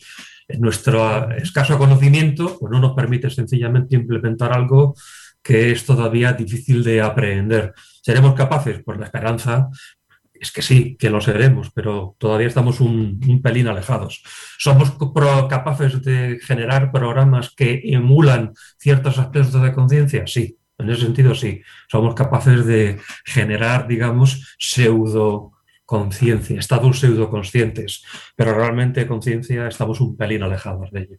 [0.59, 4.95] nuestro escaso conocimiento pues no nos permite sencillamente implementar algo
[5.41, 7.73] que es todavía difícil de aprender.
[8.01, 8.81] ¿Seremos capaces?
[8.83, 9.69] Pues la esperanza
[10.43, 14.23] es que sí, que lo seremos, pero todavía estamos un, pelín alejados.
[14.57, 14.93] ¿Somos
[15.49, 20.27] capaces de generar programas que emulan ciertos aspectos de conciencia?
[20.27, 21.61] Sí, en ese sentido sí.
[21.89, 25.52] Somos capaces de generar, digamos, pseudo
[25.85, 28.03] conciencia, estados pseudoconscientes,
[28.35, 31.17] pero realmente conciencia estamos un pelín alejados de ello.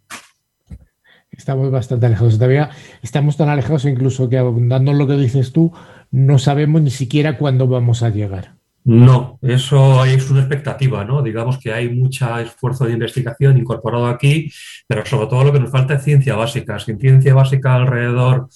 [1.31, 2.35] Estamos bastante alejados.
[2.35, 2.70] Todavía
[3.03, 5.72] estamos tan alejados incluso que abundando en lo que dices tú,
[6.11, 8.55] no sabemos ni siquiera cuándo vamos a llegar.
[8.85, 11.22] No, eso es una expectativa, ¿no?
[11.22, 14.53] Digamos que hay mucho esfuerzo de investigación incorporado aquí,
[14.87, 16.79] pero sobre todo lo que nos falta es ciencia básica.
[16.79, 18.48] Sin ciencia básica alrededor,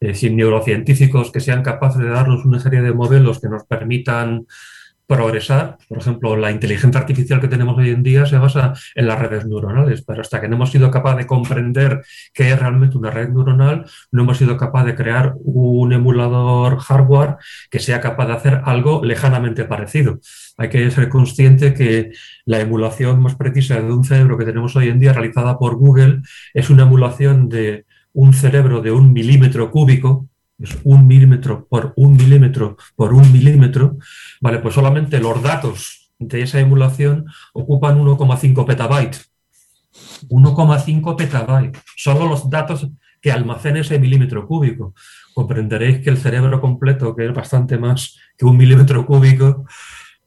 [0.00, 4.46] eh, sin neurocientíficos que sean capaces de darnos una serie de modelos que nos permitan
[5.06, 5.78] progresar.
[5.88, 9.46] Por ejemplo, la inteligencia artificial que tenemos hoy en día se basa en las redes
[9.46, 12.02] neuronales, pero hasta que no hemos sido capaces de comprender
[12.34, 17.36] qué es realmente una red neuronal, no hemos sido capaces de crear un emulador hardware
[17.70, 20.20] que sea capaz de hacer algo lejanamente parecido.
[20.56, 22.12] Hay que ser consciente que
[22.44, 26.22] la emulación más precisa de un cerebro que tenemos hoy en día, realizada por Google,
[26.54, 32.16] es una emulación de un cerebro de un milímetro cúbico, es un milímetro por un
[32.16, 33.98] milímetro por un milímetro,
[34.40, 39.30] vale, pues solamente los datos de esa emulación ocupan 1,5 petabytes.
[40.28, 41.82] 1,5 petabytes.
[41.96, 42.88] Solo los datos
[43.20, 44.94] que almacena ese milímetro cúbico.
[45.34, 49.66] Comprenderéis que el cerebro completo, que es bastante más que un milímetro cúbico,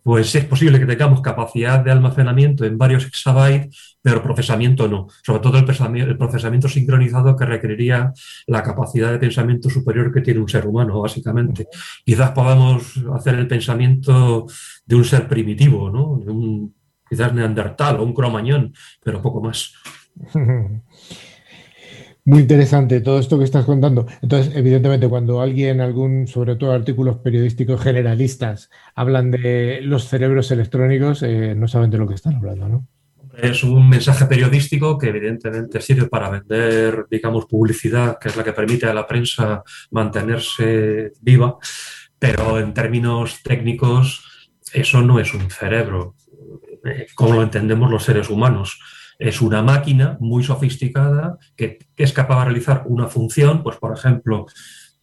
[0.04, 5.08] pues es posible que tengamos capacidad de almacenamiento en varios exabytes, pero procesamiento no.
[5.24, 8.14] Sobre todo el procesamiento sincronizado que requeriría
[8.48, 11.68] la capacidad de pensamiento superior que tiene un ser humano, básicamente.
[12.06, 14.48] Quizás podamos hacer el pensamiento
[14.86, 16.20] de un ser primitivo, ¿no?
[16.24, 16.74] De un,
[17.10, 19.74] quizás neandertal o un cromañón, pero poco más.
[22.26, 24.06] Muy interesante todo esto que estás contando.
[24.22, 31.24] Entonces, evidentemente, cuando alguien, algún, sobre todo artículos periodísticos generalistas, hablan de los cerebros electrónicos,
[31.24, 32.88] eh, no saben de lo que están hablando, ¿no?
[33.42, 38.54] Es un mensaje periodístico que evidentemente sirve para vender, digamos, publicidad, que es la que
[38.54, 41.58] permite a la prensa mantenerse viva,
[42.18, 46.16] pero en términos técnicos eso no es un cerebro,
[46.84, 48.80] eh, como lo entendemos los seres humanos
[49.20, 54.48] es una máquina muy sofisticada que, es capaz de realizar una función, pues por ejemplo,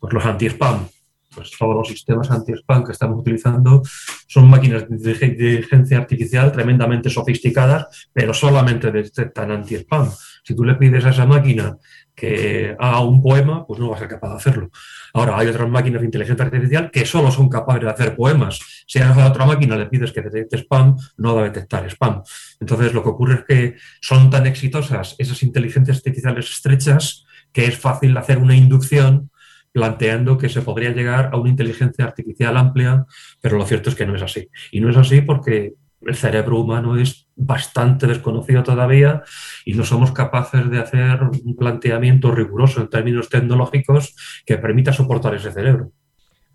[0.00, 0.88] pues los anti-spam.
[1.35, 3.83] Pues todos los sistemas anti-spam que estamos utilizando
[4.26, 10.11] son máquinas de inteligencia artificial tremendamente sofisticadas, pero solamente detectan anti-spam.
[10.46, 11.76] Si tú le pides a esa máquina
[12.14, 14.70] que haga un poema, pues no va a ser capaz de hacerlo.
[15.12, 18.61] Ahora, hay otras máquinas de inteligencia artificial que solo son capaces de hacer poemas.
[18.87, 22.22] Si a otra máquina le pides que detecte spam, no va a detectar spam.
[22.61, 27.76] Entonces, lo que ocurre es que son tan exitosas esas inteligencias artificiales estrechas que es
[27.76, 29.32] fácil hacer una inducción
[29.72, 33.04] planteando que se podría llegar a una inteligencia artificial amplia,
[33.40, 34.48] pero lo cierto es que no es así.
[34.70, 39.22] Y no es así porque el cerebro humano es bastante desconocido todavía
[39.64, 45.35] y no somos capaces de hacer un planteamiento riguroso en términos tecnológicos que permita soportar
[45.35, 45.92] ese cerebro.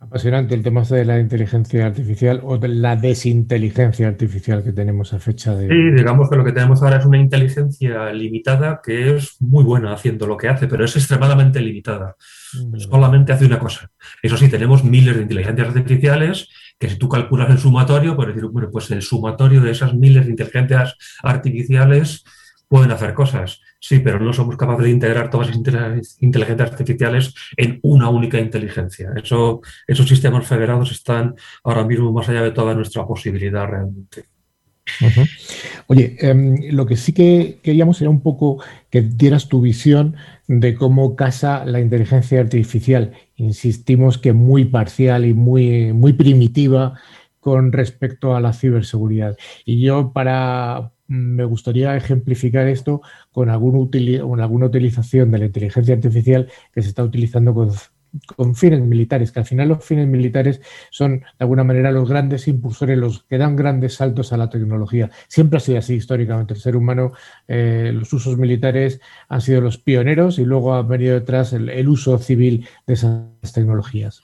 [0.02, 5.20] Apasionante el tema de la inteligencia artificial o de la desinteligencia artificial que tenemos a
[5.20, 5.68] fecha de...
[5.68, 9.94] Sí, digamos que lo que tenemos ahora es una inteligencia limitada que es muy buena
[9.94, 12.16] haciendo lo que hace, pero es extremadamente limitada.
[12.78, 13.92] Solamente hace una cosa.
[14.24, 16.50] Eso sí, tenemos miles de inteligencias artificiales
[16.82, 20.26] que si tú calculas el sumatorio, puedes decir, bueno, pues el sumatorio de esas miles
[20.26, 22.26] de inteligencias artificiales
[22.68, 23.62] pueden hacer cosas.
[23.80, 29.12] Sí, pero no somos capaces de integrar todas las inteligencias artificiales en una única inteligencia.
[29.16, 34.31] Eso, esos sistemas federados están ahora mismo más allá de toda nuestra posibilidad realmente.
[35.88, 40.16] Oye, em, lo que sí que queríamos era un poco que dieras tu visión
[40.48, 43.14] de cómo casa la inteligencia artificial.
[43.36, 47.00] Insistimos que muy parcial y muy, muy primitiva
[47.40, 49.38] con respecto a la ciberseguridad.
[49.66, 53.02] Y yo para me gustaría ejemplificar esto
[53.32, 53.90] con, algún
[54.22, 57.72] con alguna utilización de la inteligencia artificial que se está utilizando con
[58.36, 62.48] con fines militares, que al final los fines militares son de alguna manera los grandes
[62.48, 65.10] impulsores, los que dan grandes saltos a la tecnología.
[65.28, 66.54] Siempre ha sido así históricamente.
[66.54, 67.14] El ser humano,
[67.48, 72.18] eh, los usos militares han sido los pioneros y luego ha venido detrás el uso
[72.18, 74.24] civil de esas tecnologías.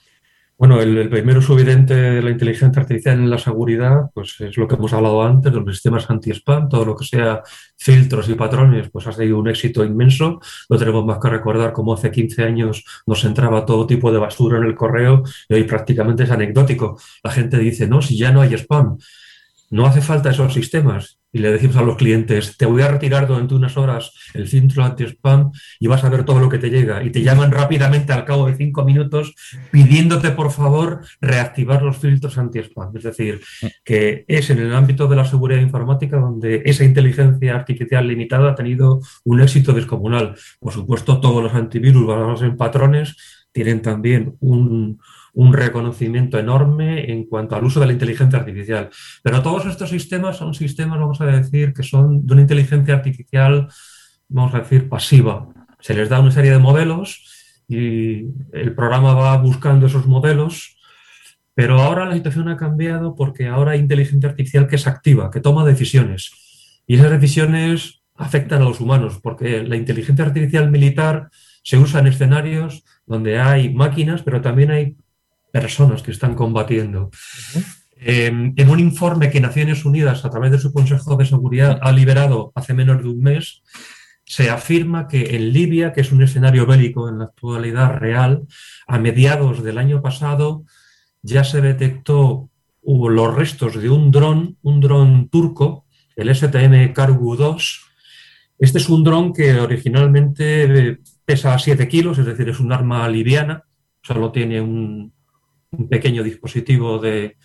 [0.58, 4.66] Bueno, el, primer uso evidente de la inteligencia artificial en la seguridad, pues es lo
[4.66, 7.44] que hemos hablado antes, de los sistemas anti-spam, todo lo que sea
[7.76, 10.40] filtros y patrones, pues ha sido un éxito inmenso.
[10.68, 14.58] No tenemos más que recordar cómo hace 15 años nos entraba todo tipo de basura
[14.58, 16.98] en el correo y hoy prácticamente es anecdótico.
[17.22, 18.98] La gente dice, no, si ya no hay spam.
[19.70, 23.26] No hace falta esos sistemas y le decimos a los clientes, te voy a retirar
[23.26, 27.02] durante unas horas el filtro anti-spam y vas a ver todo lo que te llega.
[27.02, 29.34] Y te llaman rápidamente al cabo de cinco minutos
[29.70, 32.96] pidiéndote, por favor, reactivar los filtros anti-spam.
[32.96, 33.40] Es decir,
[33.84, 38.54] que es en el ámbito de la seguridad informática donde esa inteligencia artificial limitada ha
[38.54, 40.34] tenido un éxito descomunal.
[40.60, 43.16] Por supuesto, todos los antivirus basados en patrones
[43.52, 45.00] tienen también un,
[45.38, 48.90] un reconocimiento enorme en cuanto al uso de la inteligencia artificial.
[49.22, 53.68] Pero todos estos sistemas son sistemas, vamos a decir, que son de una inteligencia artificial,
[54.28, 55.48] vamos a decir, pasiva.
[55.78, 60.76] Se les da una serie de modelos y el programa va buscando esos modelos,
[61.54, 65.38] pero ahora la situación ha cambiado porque ahora hay inteligencia artificial que es activa, que
[65.38, 66.32] toma decisiones.
[66.84, 71.28] Y esas decisiones afectan a los humanos, porque la inteligencia artificial militar
[71.62, 74.96] se usa en escenarios donde hay máquinas, pero también hay
[75.52, 77.10] personas que están combatiendo.
[78.00, 82.52] en un informe que Naciones Unidas, a través de su Consejo de Seguridad, ha liberado
[82.54, 83.62] hace menos de un mes,
[84.24, 88.46] se afirma que en Libia, que es un escenario bélico en la actualidad real,
[88.86, 90.64] a mediados del año pasado
[91.22, 92.50] ya se detectó
[92.82, 95.84] hubo los restos de un dron, un dron turco,
[96.16, 97.80] el STM Cargo 2.
[98.58, 103.64] Este es un dron que originalmente pesa 7 kilos, es decir, es un arma liviana,
[104.02, 105.12] solo tiene un,
[105.88, 107.36] pequeño dispositivo de,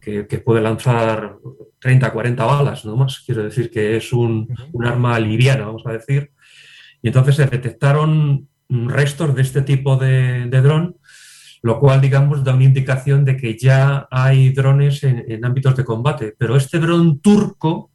[0.00, 1.36] que, puede lanzar
[1.80, 3.22] 30, 40 balas, no más.
[3.24, 4.48] Quiero decir que es un,
[4.84, 6.30] arma liviana, vamos a decir.
[7.02, 10.96] Y entonces se detectaron restos de este tipo de, de dron
[11.66, 16.32] lo cual, digamos, da una indicación de que ya hay drones en, ámbitos de combate.
[16.38, 17.90] Pero este dron turco,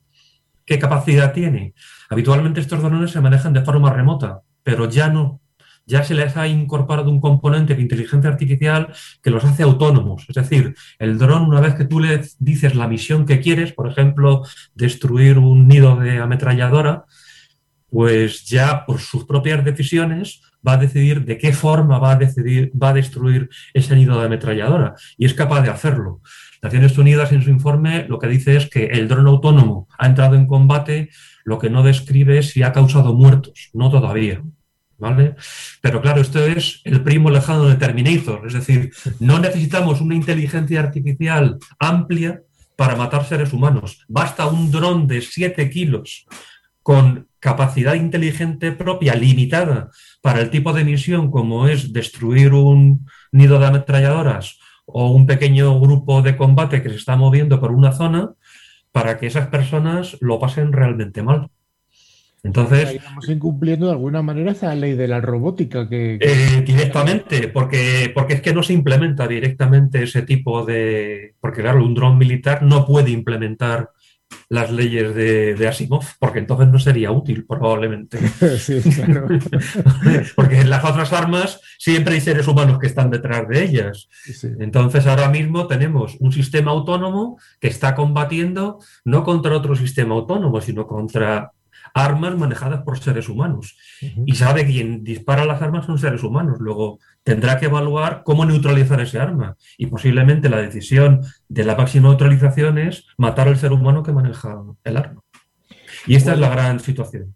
[0.65, 1.73] ¿qué capacidad tiene?
[2.09, 5.39] Habitualmente estos drones se manejan de forma remota, pero ya no.
[5.85, 10.25] Ya se les ha incorporado un componente de inteligencia artificial que los hace autónomos.
[10.29, 13.89] Es decir, el dron, una vez que tú le dices la misión que quieres, por
[13.89, 14.43] ejemplo,
[14.75, 17.05] destruir un nido de ametralladora,
[17.91, 22.71] pues ya por sus propias decisiones va a decidir de qué forma va a, decidir,
[22.81, 26.21] va a destruir ese nido de ametralladora y es capaz de hacerlo.
[26.61, 30.35] Naciones Unidas en su informe lo que dice es que el dron autónomo ha entrado
[30.35, 31.09] en combate,
[31.43, 34.41] lo que no describe es si ha causado muertos, no todavía.
[35.01, 35.35] ¿Vale?
[35.81, 40.79] Pero claro, esto es el primo lejano de Terminator, es decir, no necesitamos una inteligencia
[40.79, 42.43] artificial amplia
[42.75, 44.05] para matar seres humanos.
[44.07, 46.27] Basta un dron de 7 kilos
[46.83, 49.89] con capacidad inteligente propia limitada
[50.21, 55.79] para el tipo de misión como es destruir un nido de ametralladoras o un pequeño
[55.79, 58.33] grupo de combate que se está moviendo por una zona
[58.91, 61.49] para que esas personas lo pasen realmente mal.
[62.43, 62.95] Entonces.
[62.95, 66.17] Estamos incumpliendo de alguna manera esa ley de la robótica que.
[66.19, 71.35] Eh, directamente, porque, porque es que no se implementa directamente ese tipo de.
[71.39, 73.91] Porque, claro, un dron militar no puede implementar
[74.49, 78.17] las leyes de, Asimov, porque entonces no sería útil probablemente.
[80.35, 84.09] porque en las otras armas siempre hay seres humanos que están detrás de ellas.
[84.59, 90.59] Entonces ahora mismo tenemos un sistema autónomo que está combatiendo no contra otro sistema autónomo,
[90.59, 91.51] sino contra
[91.93, 93.77] armas manejadas por seres humanos.
[94.25, 96.57] Y sabe que quien dispara las armas son seres humanos.
[96.59, 99.55] Luego tendrá que evaluar cómo neutralizar ese arma.
[99.77, 104.61] Y posiblemente la decisión de la máxima neutralización es matar al ser humano que maneja
[104.83, 105.21] el arma.
[106.07, 107.35] Y esta es la gran situación.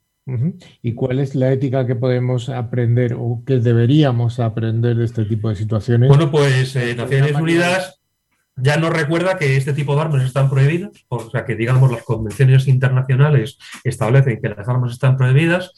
[0.82, 5.50] ¿Y cuál es la ética que podemos aprender o que deberíamos aprender de este tipo
[5.50, 6.10] de situaciones?
[6.10, 7.95] Bueno, pues eh, Naciones Unidas
[8.56, 12.04] ya nos recuerda que este tipo de armas están prohibidas, o sea que digamos las
[12.04, 15.74] convenciones internacionales establecen que las armas están prohibidas.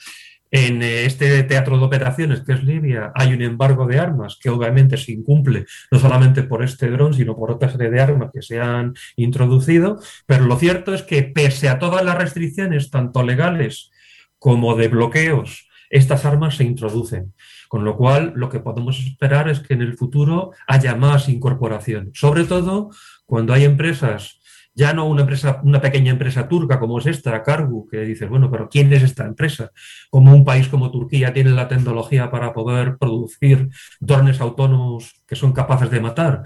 [0.50, 4.50] En eh, este teatro de operaciones que es Libia hay un embargo de armas que
[4.50, 8.42] obviamente se incumple no solamente por este dron, sino por otra serie de armas que
[8.42, 13.92] se han introducido, pero lo cierto es que pese a todas las restricciones, tanto legales
[14.40, 17.34] como de bloqueos, estas armas se introducen.
[17.68, 22.12] Con lo cual, lo que podemos esperar es que en el futuro haya más incorporación,
[22.14, 22.90] sobre todo
[23.26, 24.40] cuando hay empresas,
[24.74, 28.52] ya no una empresa, una pequeña empresa turca como es esta, Cargo, que dices, bueno,
[28.52, 29.72] pero ¿quién es esta empresa?
[30.12, 35.52] Como un país como Turquía tiene la tecnología para poder producir drones autónomos que son
[35.52, 36.44] capaces de matar.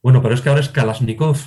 [0.00, 1.38] Bueno, pero es que ahora es Kalashnikov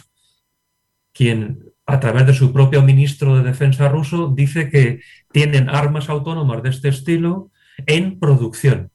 [1.15, 4.99] quien a través de su propio ministro de Defensa ruso dice que
[5.31, 7.51] tienen armas autónomas de este estilo
[7.85, 8.91] en producción.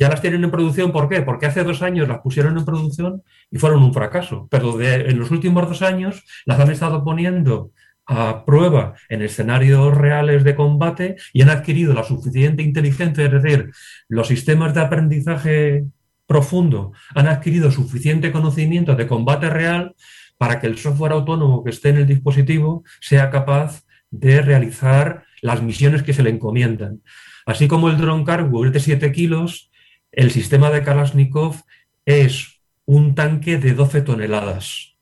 [0.00, 1.20] Ya las tienen en producción, ¿por qué?
[1.20, 5.30] Porque hace dos años las pusieron en producción y fueron un fracaso, pero en los
[5.30, 7.72] últimos dos años las han estado poniendo
[8.06, 13.72] a prueba en escenarios reales de combate y han adquirido la suficiente inteligencia, es decir,
[14.08, 15.84] los sistemas de aprendizaje
[16.26, 19.94] profundo han adquirido suficiente conocimiento de combate real
[20.38, 25.62] para que el software autónomo que esté en el dispositivo sea capaz de realizar las
[25.62, 27.02] misiones que se le encomiendan.
[27.44, 29.69] Así como el dron cargo es de 7 kilos,
[30.12, 31.62] el sistema de Kalashnikov
[32.04, 34.96] es un tanque de 12 toneladas.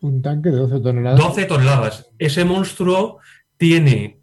[0.00, 1.20] Un tanque de 12 toneladas.
[1.20, 2.10] 12 toneladas.
[2.18, 3.18] Ese monstruo
[3.56, 4.20] tiene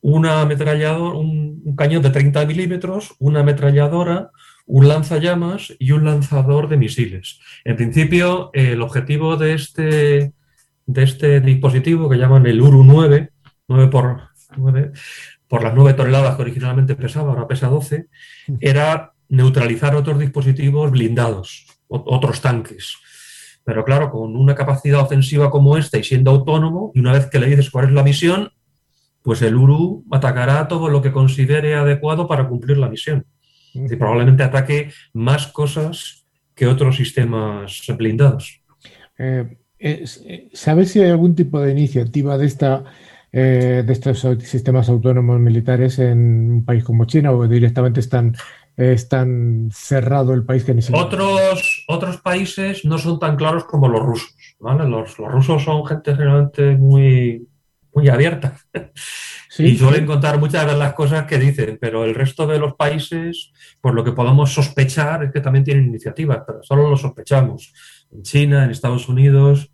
[0.00, 4.30] una ametralladora, un, cañón de 30 milímetros, una ametralladora,
[4.66, 7.40] un lanzallamas y un lanzador de misiles.
[7.64, 10.32] En principio, el objetivo de este,
[10.86, 13.30] de este dispositivo, que llaman el URU-9,
[13.68, 14.20] 9 por,
[14.56, 14.92] 9,
[15.48, 18.06] por las 9 toneladas que originalmente pesaba, ahora pesa 12,
[18.60, 22.96] era neutralizar otros dispositivos blindados, otros tanques.
[23.64, 27.38] Pero claro, con una capacidad ofensiva como esta y siendo autónomo, y una vez que
[27.38, 28.50] le dices cuál es la misión,
[29.22, 33.26] pues el URU atacará todo lo que considere adecuado para cumplir la misión.
[33.74, 38.62] Y probablemente ataque más cosas que otros sistemas blindados.
[39.18, 39.58] Eh,
[40.54, 42.84] ¿Sabes si hay algún tipo de iniciativa de esta
[43.30, 48.34] de estos sistemas autónomos militares en un país como China o directamente están
[48.78, 51.04] es tan cerrado el país que ni siquiera...
[51.04, 54.36] Otros, otros países no son tan claros como los rusos.
[54.60, 57.48] Los, rusos son gente generalmente muy,
[57.92, 58.56] muy abierta
[59.58, 63.52] y suelen contar muchas de las cosas que dicen, pero el resto de los países,
[63.80, 67.72] por lo que podemos sospechar, es que también tienen iniciativas, pero solo lo sospechamos.
[68.12, 69.72] En China, en Estados Unidos,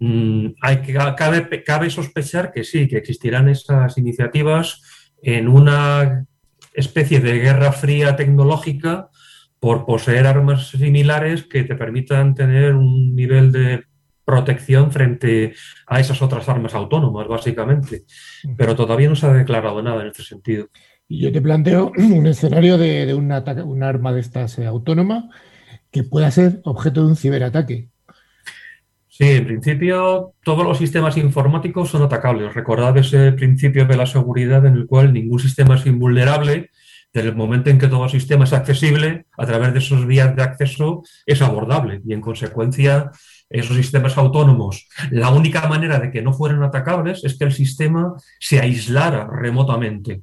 [0.00, 4.82] mm, hay que, cabe, cabe sospechar que sí, que existirán esas iniciativas
[5.22, 6.26] en una
[6.78, 9.10] especie de guerra fría tecnológica
[9.60, 13.84] por poseer armas similares que te permitan tener un nivel de
[14.24, 15.54] protección frente
[15.86, 18.04] a esas otras armas autónomas, básicamente.
[18.56, 20.68] Pero todavía no se ha declarado nada en este sentido.
[21.08, 25.30] Y yo te planteo un escenario de, un, un arma de estas eh, autónoma
[25.90, 27.88] que pueda ser objeto de un ciberataque.
[29.18, 32.54] Sí, en principio todos los sistemas informáticos son atacables.
[32.54, 36.70] Recordad ese principio de la seguridad en el cual ningún sistema es invulnerable.
[37.12, 40.42] Desde el momento en que todo sistema es accesible, a través de esos vías de
[40.44, 43.10] acceso es abordable y en consecuencia
[43.50, 48.14] esos sistemas autónomos, la única manera de que no fueran atacables es que el sistema
[48.38, 50.22] se aislara remotamente.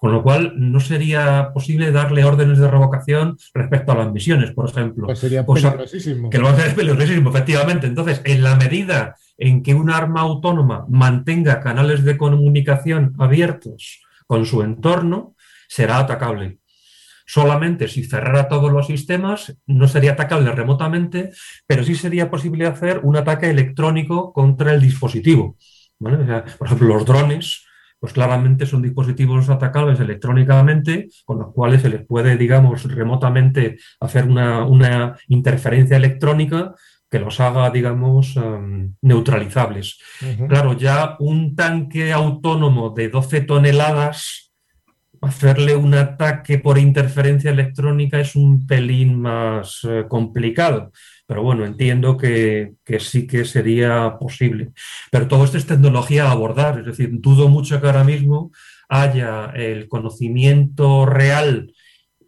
[0.00, 4.68] Con lo cual, no sería posible darle órdenes de revocación respecto a las misiones, por
[4.68, 5.06] ejemplo.
[5.06, 6.30] Pues sería peligrosísimo.
[6.30, 7.88] Que lo va a hacer peligrosísimo, efectivamente.
[7.88, 14.46] Entonces, en la medida en que un arma autónoma mantenga canales de comunicación abiertos con
[14.46, 15.34] su entorno,
[15.68, 16.58] será atacable.
[17.26, 21.30] Solamente si cerrara todos los sistemas, no sería atacable remotamente,
[21.66, 25.56] pero sí sería posible hacer un ataque electrónico contra el dispositivo.
[25.98, 27.67] por ejemplo, los drones
[28.00, 34.24] pues claramente son dispositivos atacables electrónicamente, con los cuales se les puede, digamos, remotamente hacer
[34.26, 36.74] una, interferencia electrónica
[37.10, 39.98] que los haga, digamos, em, neutralizables.
[40.48, 44.52] Claro, ya un tanque autónomo de 12 toneladas,
[45.20, 50.92] hacerle un ataque por interferencia electrónica es un pelín más eh, complicado.
[51.28, 54.70] Pero bueno, entiendo que, sí que sería posible.
[55.10, 58.50] Pero todo esto es tecnología a abordar, es decir, dudo mucho que ahora mismo
[58.88, 61.74] haya el conocimiento real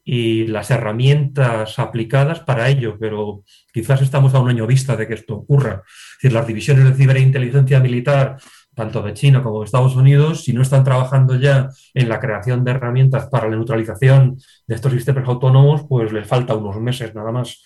[0.05, 3.43] y las herramientas aplicadas para ello, pero
[3.73, 5.83] quizás estamos a un año vista de que esto ocurra.
[5.87, 8.37] Es decir, las divisiones de ciberinteligencia militar,
[8.75, 12.65] tanto de China como de Estados Unidos, si no están trabajando ya en la creación
[12.65, 14.37] de herramientas para la neutralización
[14.67, 17.63] de estos sistemas autónomos, pues les falta unos meses nada más.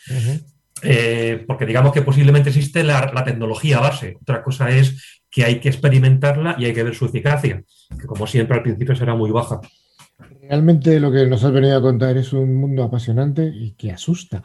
[0.83, 4.17] Eh, porque digamos que posiblemente existe la, tecnología base.
[4.21, 7.63] Otra cosa es que hay que experimentarla y hay que ver su eficacia,
[7.99, 9.61] que como siempre al principio será muy baja.
[10.43, 14.43] Realmente lo que nos has venido a contar es un mundo apasionante y que asusta.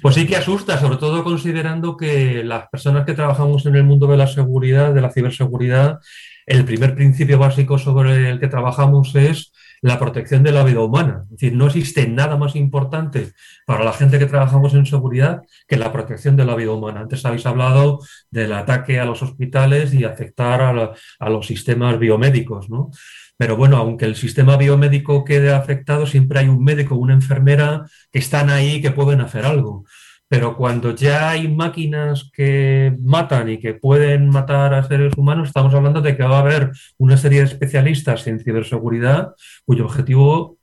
[0.00, 4.06] Pues sí que asusta, sobre todo considerando que las personas que trabajamos en el mundo
[4.08, 6.00] de la seguridad, de la ciberseguridad,
[6.46, 9.52] el primer principio básico sobre el que trabajamos es
[9.82, 11.24] la protección de la vida humana.
[11.24, 13.32] Es decir, no existe nada más importante
[13.66, 17.00] para la gente que trabajamos en seguridad que la protección de la vida humana.
[17.00, 17.98] Antes habéis hablado
[18.30, 22.90] del ataque a los hospitales y afectar a, los sistemas biomédicos, ¿no?
[23.36, 28.20] Pero bueno, aunque el sistema biomédico quede afectado, siempre hay un médico una enfermera que
[28.20, 29.84] están ahí que pueden hacer algo.
[30.32, 35.74] Pero cuando ya hay máquinas que matan y que pueden matar a seres humanos, estamos
[35.74, 39.34] hablando de que va a haber una serie de especialistas en ciberseguridad
[39.66, 40.56] cuyo objetivo,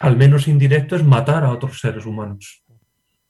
[0.00, 2.62] al menos indirecto, es matar a otros seres humanos.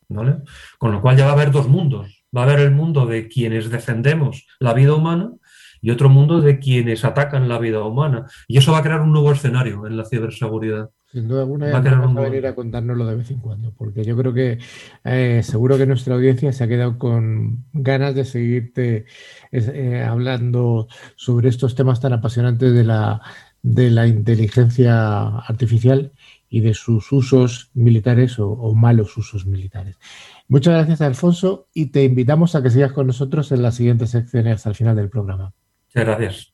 [0.08, 2.24] Con lo cual ya va a haber dos mundos.
[2.36, 5.30] Va a haber el mundo de quienes defendemos la vida humana
[5.80, 8.26] y otro mundo de quienes atacan la vida humana.
[8.48, 10.90] Y eso va a crear un nuevo escenario en la ciberseguridad.
[11.14, 14.34] Sin duda alguna, va a, venir a contárnoslo de vez en cuando, porque yo creo
[14.34, 14.58] que
[15.04, 19.04] eh, seguro que nuestra audiencia se ha quedado con ganas de seguirte
[19.52, 23.22] eh, hablando sobre estos temas tan apasionantes de la,
[23.62, 26.10] de la inteligencia artificial
[26.48, 29.96] y de sus usos militares o, malos usos militares.
[30.48, 34.66] Muchas gracias, Alfonso, y te invitamos a que sigas con nosotros en las siguientes secciones
[34.66, 35.52] al final del programa.
[35.86, 36.52] Muchas gracias.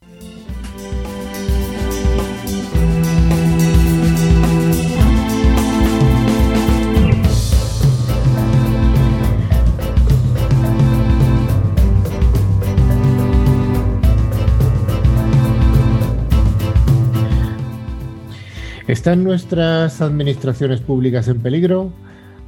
[18.91, 21.93] ¿Están nuestras administraciones públicas en peligro?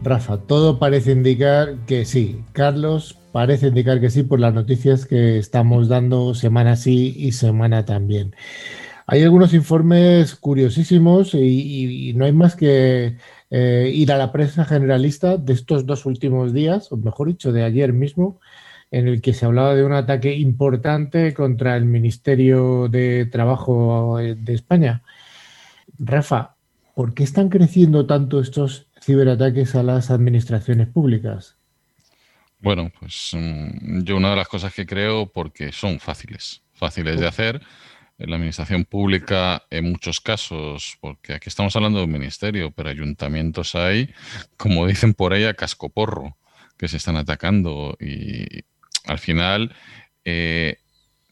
[0.02, 2.42] Rafa, todo parece indicar que sí.
[2.50, 7.84] Carlos, parece indicar que sí por las noticias que estamos dando semana sí y semana
[7.84, 8.34] también.
[9.06, 13.18] Hay algunos informes curiosísimos y, no hay más que
[13.50, 17.62] eh, ir a la prensa generalista de estos dos últimos días, o mejor dicho, de
[17.62, 18.40] ayer mismo,
[18.90, 24.54] en el que se hablaba de un ataque importante contra el Ministerio de Trabajo de
[24.54, 25.04] España.
[26.04, 26.56] Rafa,
[26.96, 31.56] ¿por qué están creciendo tanto estos ciberataques a las administraciones públicas?
[32.58, 37.28] Bueno, pues mm, yo una de las cosas que creo porque son fáciles, fáciles de
[37.28, 37.62] hacer.
[38.18, 42.88] En la administración pública, en muchos casos, porque aquí estamos hablando de un ministerio, pero
[42.88, 44.12] ayuntamientos hay,
[44.56, 46.36] como dicen por ahí, a cascoporro,
[46.76, 47.96] que se están atacando.
[48.00, 48.64] Y
[49.06, 49.74] al final,
[50.24, 50.81] eh,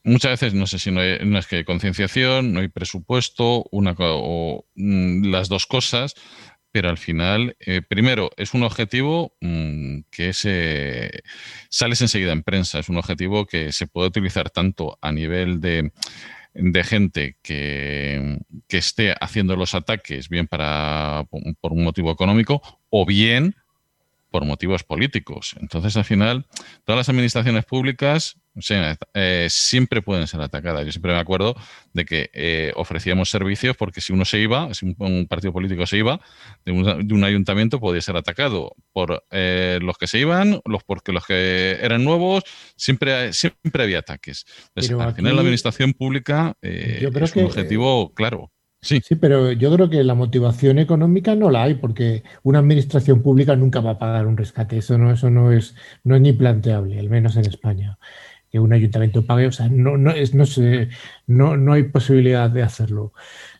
[0.04, 4.64] muchas veces no sé si no, es que hay concienciación, no hay presupuesto, una o
[4.74, 6.14] mm, las dos cosas,
[6.72, 11.22] pero al final, eh, primero, es un objetivo mm, que se
[11.68, 15.92] sales enseguida en prensa, es un objetivo que se puede utilizar tanto a nivel de,
[16.84, 18.38] gente que,
[18.68, 21.26] que, esté haciendo los ataques, bien para
[21.60, 23.56] por un motivo económico, o bien
[24.30, 25.56] por motivos políticos.
[25.60, 26.46] Entonces, al final,
[26.84, 28.39] todas las administraciones públicas
[29.14, 30.84] eh, siempre pueden ser atacadas.
[30.84, 31.54] Yo siempre me acuerdo
[31.92, 35.98] de que eh, ofrecíamos servicios porque si uno se iba, si un, partido político se
[35.98, 36.20] iba
[36.64, 41.26] de un, ayuntamiento, podía ser atacado por eh, los que se iban, los porque los
[41.26, 42.44] que eran nuevos,
[42.76, 44.44] siempre, siempre había ataques.
[44.74, 48.50] al final, la administración pública es un objetivo claro.
[48.82, 49.00] Sí.
[49.04, 53.54] sí, pero yo creo que la motivación económica no la hay, porque una administración pública
[53.54, 54.78] nunca va a pagar un rescate.
[54.78, 57.98] Eso no, eso no es, no es ni planteable, al menos en España.
[58.50, 60.44] Que un ayuntamiento pague, o sea, no, no, es, no,
[61.26, 63.12] no, no hay posibilidad de hacerlo.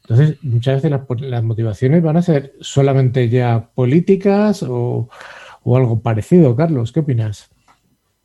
[0.03, 5.09] Entonces, muchas veces las, motivaciones van a ser solamente ya políticas o,
[5.63, 6.57] o algo parecido.
[6.57, 7.51] Carlos, ¿qué opinas?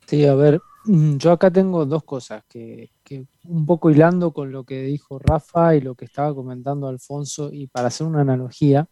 [0.08, 2.92] Sí, a ver, Mm, yo acá tengo dos cosas que,
[3.46, 7.68] un poco hilando con lo que dijo Rafa y lo que estaba comentando Alfonso y
[7.68, 8.88] para hacer una analogía,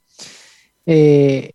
[0.85, 1.53] eh,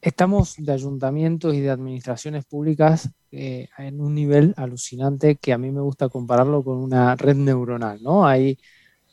[0.00, 5.70] estamos de ayuntamientos y de administraciones públicas eh, en un nivel alucinante que a mí
[5.70, 8.26] me gusta compararlo con una red neuronal, ¿no?
[8.26, 8.58] Ahí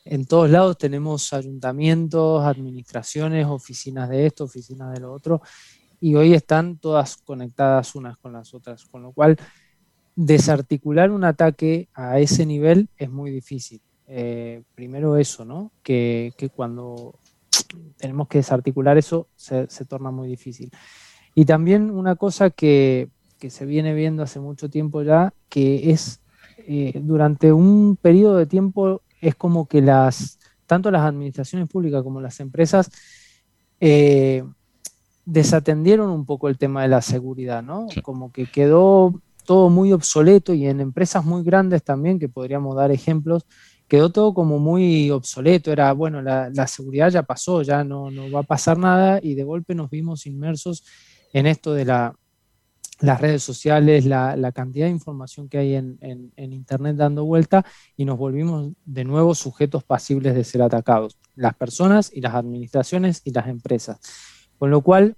[0.05, 5.41] en todos lados tenemos ayuntamientos, administraciones, oficinas de esto, oficinas de lo otro,
[6.01, 9.38] y hoy están todas conectadas unas con las otras, con lo cual
[10.15, 13.82] desarticular un ataque a ese nivel es muy difícil.
[14.07, 15.72] Eh, primero eso, ¿no?
[15.84, 17.20] Que, cuando
[17.97, 20.72] tenemos que desarticular eso se, torna muy difícil.
[21.36, 23.09] Y también una cosa que,
[23.49, 26.19] se viene viendo hace mucho tiempo ya, que es
[26.67, 32.21] eh, durante un periodo de tiempo es como que las, tanto las administraciones públicas como
[32.21, 32.91] las empresas
[33.79, 34.43] eh,
[35.25, 37.87] desatendieron un poco el tema de la seguridad, ¿no?
[38.03, 42.91] Como que quedó todo muy obsoleto y en empresas muy grandes también, que podríamos dar
[42.91, 43.45] ejemplos,
[43.87, 45.71] quedó todo como muy obsoleto.
[45.71, 49.43] Era, bueno, la, seguridad ya pasó, ya no, no, va a pasar nada y de
[49.43, 50.83] golpe nos vimos inmersos
[51.33, 52.15] en esto de la,
[53.00, 57.66] las redes sociales, la, la, cantidad de información que hay en, en, Internet dando vuelta
[57.95, 63.22] y nos volvimos de nuevo sujetos pasibles de ser atacados, las personas y las administraciones
[63.24, 64.00] y las empresas.
[64.58, 65.16] Con lo cual,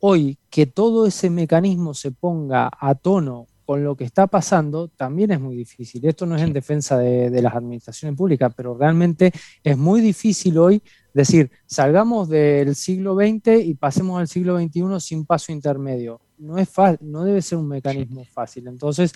[0.00, 5.32] hoy que todo ese mecanismo se ponga a tono con lo que está pasando también
[5.32, 6.06] es muy difícil.
[6.06, 9.32] Esto no es en defensa de, las administraciones públicas, pero realmente
[9.62, 10.80] es muy difícil hoy
[11.12, 16.20] decir, salgamos del siglo XX y pasemos al siglo XXI sin paso intermedio.
[16.38, 16.70] No, es
[17.00, 18.68] no debe ser un mecanismo fácil.
[18.68, 19.12] Entonces,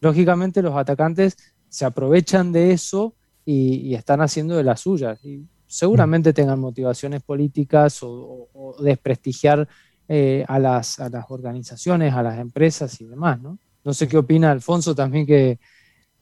[0.00, 1.36] lógicamente los atacantes
[1.68, 3.14] se aprovechan de eso
[3.44, 5.24] y, están haciendo de las suyas.
[5.24, 9.68] Y seguramente tengan motivaciones políticas o, o desprestigiar
[10.12, 13.60] eh, a, las, a las organizaciones, a las empresas y demás, ¿no?
[13.84, 15.60] No sé qué opina Alfonso también, que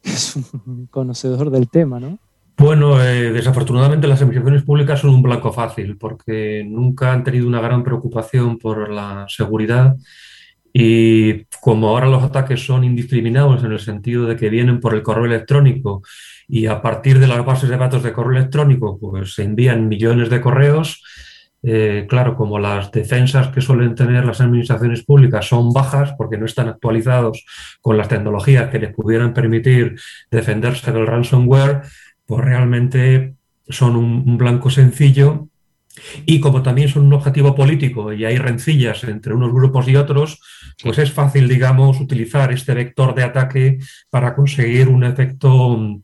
[0.03, 0.37] es
[0.67, 2.19] un conocedor del tema, ¿no?
[2.59, 7.63] Bueno, eh, desafortunadamente las administraciones públicas son un blanco fácil porque nunca han tenido una
[7.63, 9.97] gran preocupación por la seguridad
[10.81, 15.03] y como ahora los ataques son indiscriminados en el sentido de que vienen por el
[15.03, 16.03] correo electrónico
[16.47, 20.31] y a partir de las bases de datos de correo electrónico pues se envían millones
[20.31, 21.03] de correos,
[21.65, 26.47] eh, claro, como las defensas que suelen tener las administraciones públicas son bajas porque no
[26.47, 27.45] están actualizados
[27.81, 29.99] con las tecnologías que les pudieran permitir
[30.31, 31.83] defenderse del ransomware,
[32.25, 33.35] pues realmente
[33.69, 35.49] son un, blanco sencillo
[36.27, 40.41] y como también son un objetivo político y hay rencillas entre unos grupos y otros,
[40.83, 43.79] pues es fácil, digamos, utilizar este vector de ataque
[44.11, 46.03] para conseguir un efecto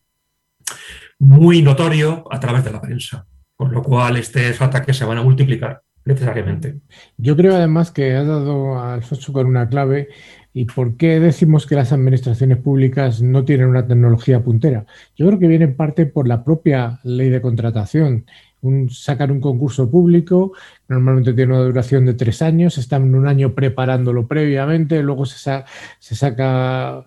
[1.18, 3.26] muy notorio a través de la prensa.
[3.56, 6.80] Con lo cual, estos ataques se van a multiplicar necesariamente.
[7.16, 10.08] Yo creo además que ha dado a Alfonso con una clave
[10.52, 14.86] y por qué decimos que las administraciones públicas no tienen una tecnología puntera.
[15.16, 18.26] Yo creo que viene en parte por la propia ley de contratación.
[18.64, 20.52] Un, sacan un concurso público,
[20.88, 25.64] normalmente tiene una duración de tres años, están un año preparándolo previamente, luego se,
[25.98, 27.04] se saca,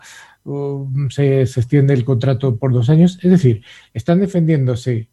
[1.10, 3.20] se, se extiende el contrato por dos años.
[3.22, 5.10] Es decir, están defendiéndose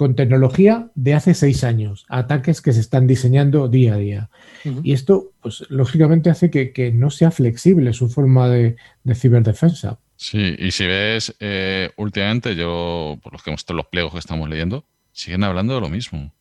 [0.00, 4.30] con tecnología de hace seis años, ataques que se están diseñando día a día.
[4.82, 8.76] Y esto, pues, lógicamente hace que, no sea flexible su forma de,
[9.14, 9.98] ciberdefensa.
[10.16, 14.48] Sí, y si ves, eh, últimamente yo, por los que hemos los pliegos que estamos
[14.48, 14.86] leyendo,
[15.20, 16.32] siguen hablando de lo mismo.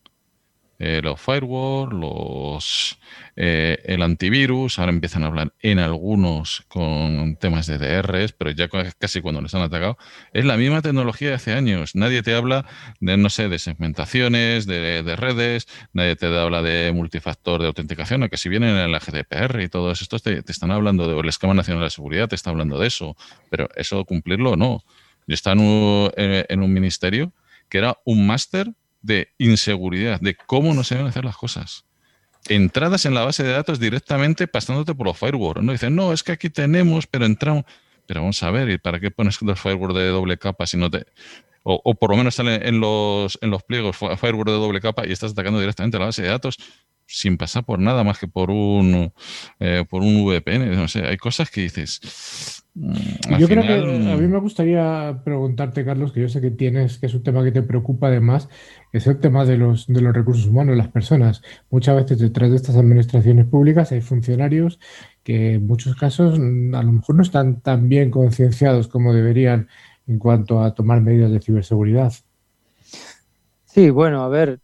[0.82, 2.97] Eh, los firewall, los,
[3.36, 8.69] eh, el antivirus, ahora empiezan a hablar en algunos con temas de DRs, pero ya
[8.97, 9.97] casi cuando les han atacado,
[10.32, 11.95] es la misma tecnología de hace años.
[11.95, 12.65] Nadie te habla
[13.01, 18.38] de, no sé, de segmentaciones, de, redes, nadie te habla de multifactor de autenticación, aunque
[18.38, 21.84] si vienen en la GDPR y todos estos te, están hablando de, el esquema nacional
[21.84, 23.17] de seguridad te está hablando de eso,
[23.49, 24.82] pero eso cumplirlo no.
[25.27, 27.34] Yo estaba en un ministerio
[27.70, 31.86] que era un máster de inseguridad, de cómo no se deben hacer las cosas.
[32.47, 35.65] Entradas en la base de datos directamente pasándote por los firewall.
[35.65, 37.65] No dicen, no, es que aquí tenemos, pero entramos.
[38.05, 40.89] Pero vamos a ver, ¿y para qué pones los firewall de doble capa si no
[40.89, 41.05] te.
[41.63, 45.11] O, por lo menos sale en los, en los pliegos firewall de doble capa y
[45.11, 46.57] estás atacando directamente a la base de datos
[47.12, 49.12] sin pasar por nada más que por un,
[49.60, 50.76] eh, por un VPN.
[50.76, 52.64] No sé, hay cosas que dices.
[52.76, 56.99] Mm, yo creo que a mí me gustaría preguntarte, Carlos, que yo sé que tienes,
[56.99, 58.47] que es un tema que te preocupa además,
[58.93, 61.41] es el tema de los, de los recursos humanos, las personas.
[61.72, 64.80] Muchas veces detrás de estas administraciones públicas hay funcionarios
[65.24, 69.68] que en muchos casos mm, a lo mejor no están tan bien concienciados como deberían
[70.07, 72.14] en cuanto a tomar medidas de ciberseguridad.
[73.66, 74.60] Sí, bueno, a ver,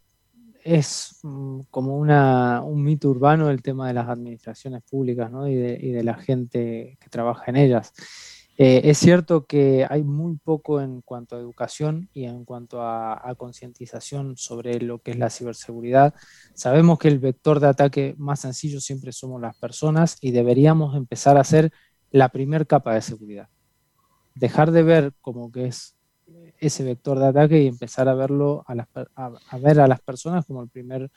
[0.65, 5.47] es mm, como una, un mito urbano el tema de las administraciones públicas ¿no?
[5.47, 7.93] y, de, la gente que trabaja en ellas.
[8.57, 13.33] Eh, es cierto que hay muy poco en cuanto a educación y en cuanto a,
[13.37, 16.15] concientización sobre lo que es la ciberseguridad.
[16.55, 21.37] Sabemos que el vector de ataque más sencillo siempre somos las personas y deberíamos empezar
[21.37, 21.71] a hacer
[22.11, 23.49] la primer capa de seguridad.
[24.33, 25.94] Dejar de ver como que es
[26.59, 30.69] ese vector de ataque y empezar a verlo a, ver a las personas como el
[30.69, 31.11] primer,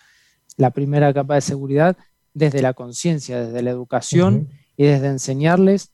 [0.56, 1.96] la primera capa de seguridad
[2.34, 5.92] desde la conciencia, desde la educación y desde enseñarles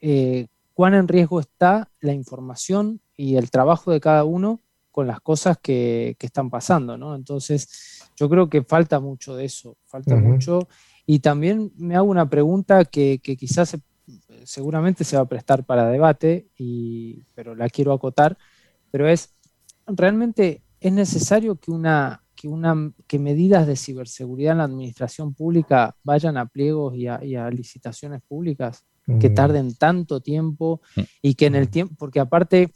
[0.00, 4.60] eh, cuán en riesgo está la información y el trabajo de cada uno
[4.96, 7.14] con las cosas que, están pasando, ¿no?
[7.14, 10.68] Entonces, yo creo que falta mucho de eso, falta mucho.
[11.04, 13.76] Y también me hago una pregunta que, quizás
[14.44, 18.36] seguramente se va a prestar para debate, y, pero la quiero acotar
[18.96, 19.34] pero es,
[19.86, 25.94] realmente es necesario que una, que una, que medidas de ciberseguridad en la administración pública
[26.02, 28.86] vayan a pliegos y a, licitaciones públicas
[29.20, 29.34] que mm.
[29.34, 30.80] tarden tanto tiempo
[31.20, 32.72] y que en el tiempo, porque aparte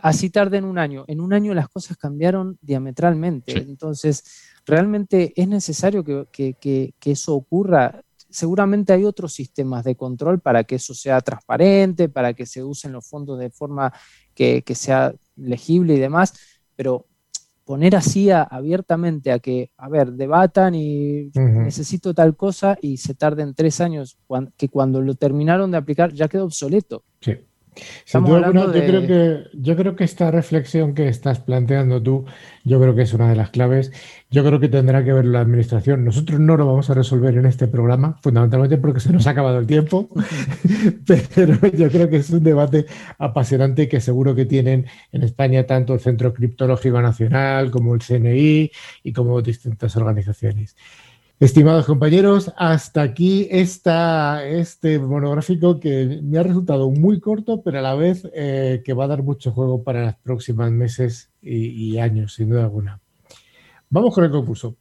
[0.00, 4.24] así tarden un año, en un año las cosas cambiaron diametralmente, entonces
[4.64, 8.02] realmente es necesario que, que, eso ocurra.
[8.32, 12.92] Seguramente hay otros sistemas de control para que eso sea transparente, para que se usen
[12.92, 13.92] los fondos de forma
[14.34, 16.34] que, sea legible y demás,
[16.74, 17.06] pero
[17.64, 23.54] poner así abiertamente a que, a ver, debatan y necesito tal cosa y se tarden
[23.54, 24.18] tres años,
[24.56, 27.04] que cuando lo terminaron de aplicar ya quedó obsoleto.
[27.20, 27.38] Sí
[28.12, 32.26] yo, creo que, yo creo que esta reflexión que estás planteando tú,
[32.64, 33.92] yo creo que es una de las claves.
[34.30, 36.04] Yo creo que tendrá que ver la administración.
[36.04, 39.58] Nosotros no lo vamos a resolver en este programa, fundamentalmente porque se nos ha acabado
[39.58, 40.08] el tiempo,
[41.34, 42.86] pero yo creo que es un debate
[43.18, 48.70] apasionante que seguro que tienen en España tanto el Centro Criptológico Nacional como el CNI
[49.02, 50.76] y como distintas organizaciones.
[51.42, 57.82] Estimados compañeros, hasta aquí está este monográfico que me ha resultado muy corto, pero a
[57.82, 62.34] la vez eh, que va a dar mucho juego para los próximos meses y años,
[62.34, 63.00] sin duda alguna.
[63.90, 64.76] Vamos con el concurso.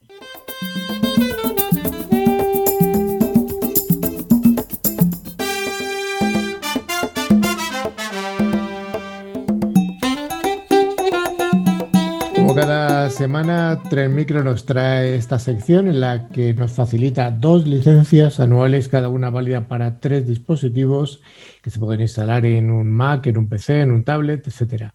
[12.56, 18.40] Cada semana, Tren Micro nos trae esta sección en la que nos facilita dos licencias
[18.40, 21.22] anuales, cada una válida para tres dispositivos
[21.62, 24.94] que se pueden instalar en un Mac, en un PC, en un tablet, etcétera.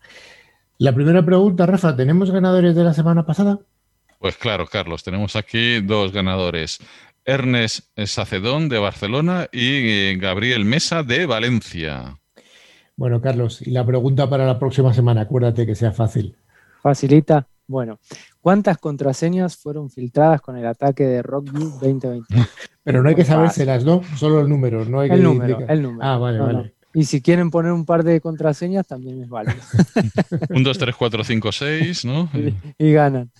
[0.78, 3.59] La primera pregunta, Rafa, ¿tenemos ganadores de la semana pasada?
[4.18, 6.78] Pues claro, Carlos, tenemos aquí dos ganadores.
[7.24, 12.18] Ernest Sacedón de Barcelona y eh, Gabriel Mesa de Valencia.
[12.96, 16.36] Bueno, Carlos, y la pregunta para la próxima semana, acuérdate que sea fácil.
[16.82, 17.46] Facilita.
[17.68, 17.98] Bueno,
[18.40, 22.28] ¿cuántas contraseñas fueron filtradas con el ataque de Rockview 2020?
[22.84, 24.02] Pero no hay que sabérselas, ¿no?
[24.16, 26.08] Solo el número, no hay el número, el número.
[26.08, 26.76] Ah, vale, vale.
[26.94, 29.60] Y si quieren poner un par de contraseñas, también es válido.
[30.50, 32.30] un, 2, 3, 4, 5, 6, ¿no?
[32.78, 33.30] Y, ganan.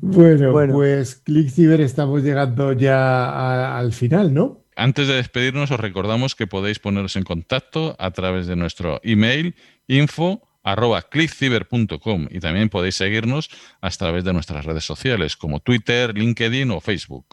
[0.00, 4.60] bueno, pues ClickCiber estamos llegando ya al final, ¿no?
[4.76, 9.56] Antes de despedirnos, os recordamos que podéis poneros en contacto a través de nuestro email
[9.88, 13.50] info arroba clickciber.com y también podéis seguirnos
[13.80, 17.26] a través de nuestras redes sociales como Twitter, LinkedIn o Facebook.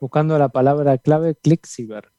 [0.00, 2.12] Buscando la palabra clave ClickCiber.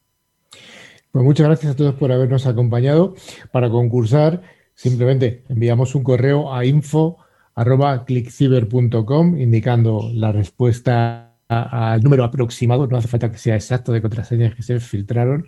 [1.12, 3.16] Pues muchas gracias a todos por habernos acompañado.
[3.52, 4.44] Para concursar,
[4.76, 13.32] simplemente enviamos un correo a info.clickciber.com indicando la respuesta al número aproximado, no hace falta
[13.32, 15.48] que sea exacto de contraseñas que se filtraron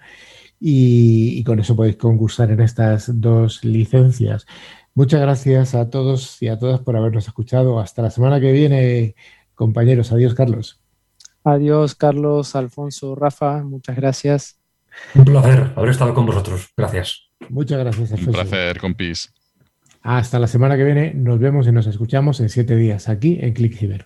[0.60, 4.48] y, con eso podéis concursar en estas dos licencias.
[4.94, 7.80] Muchas gracias a todos y a todas por habernos escuchado.
[7.80, 9.16] Hasta la semana que viene,
[9.56, 10.12] compañeros.
[10.12, 10.82] Adiós, Carlos.
[11.44, 13.64] Adiós, Carlos, Alfonso, Rafa.
[13.64, 14.60] Muchas gracias.
[15.16, 16.70] Un placer haber estado con vosotros.
[16.76, 17.30] Gracias.
[17.50, 18.42] Muchas gracias, Alfonso.
[18.42, 19.34] Un placer, compis.
[20.02, 21.14] Hasta la semana que viene.
[21.14, 24.06] Nos vemos y nos escuchamos en siete días aquí en ClickCiber.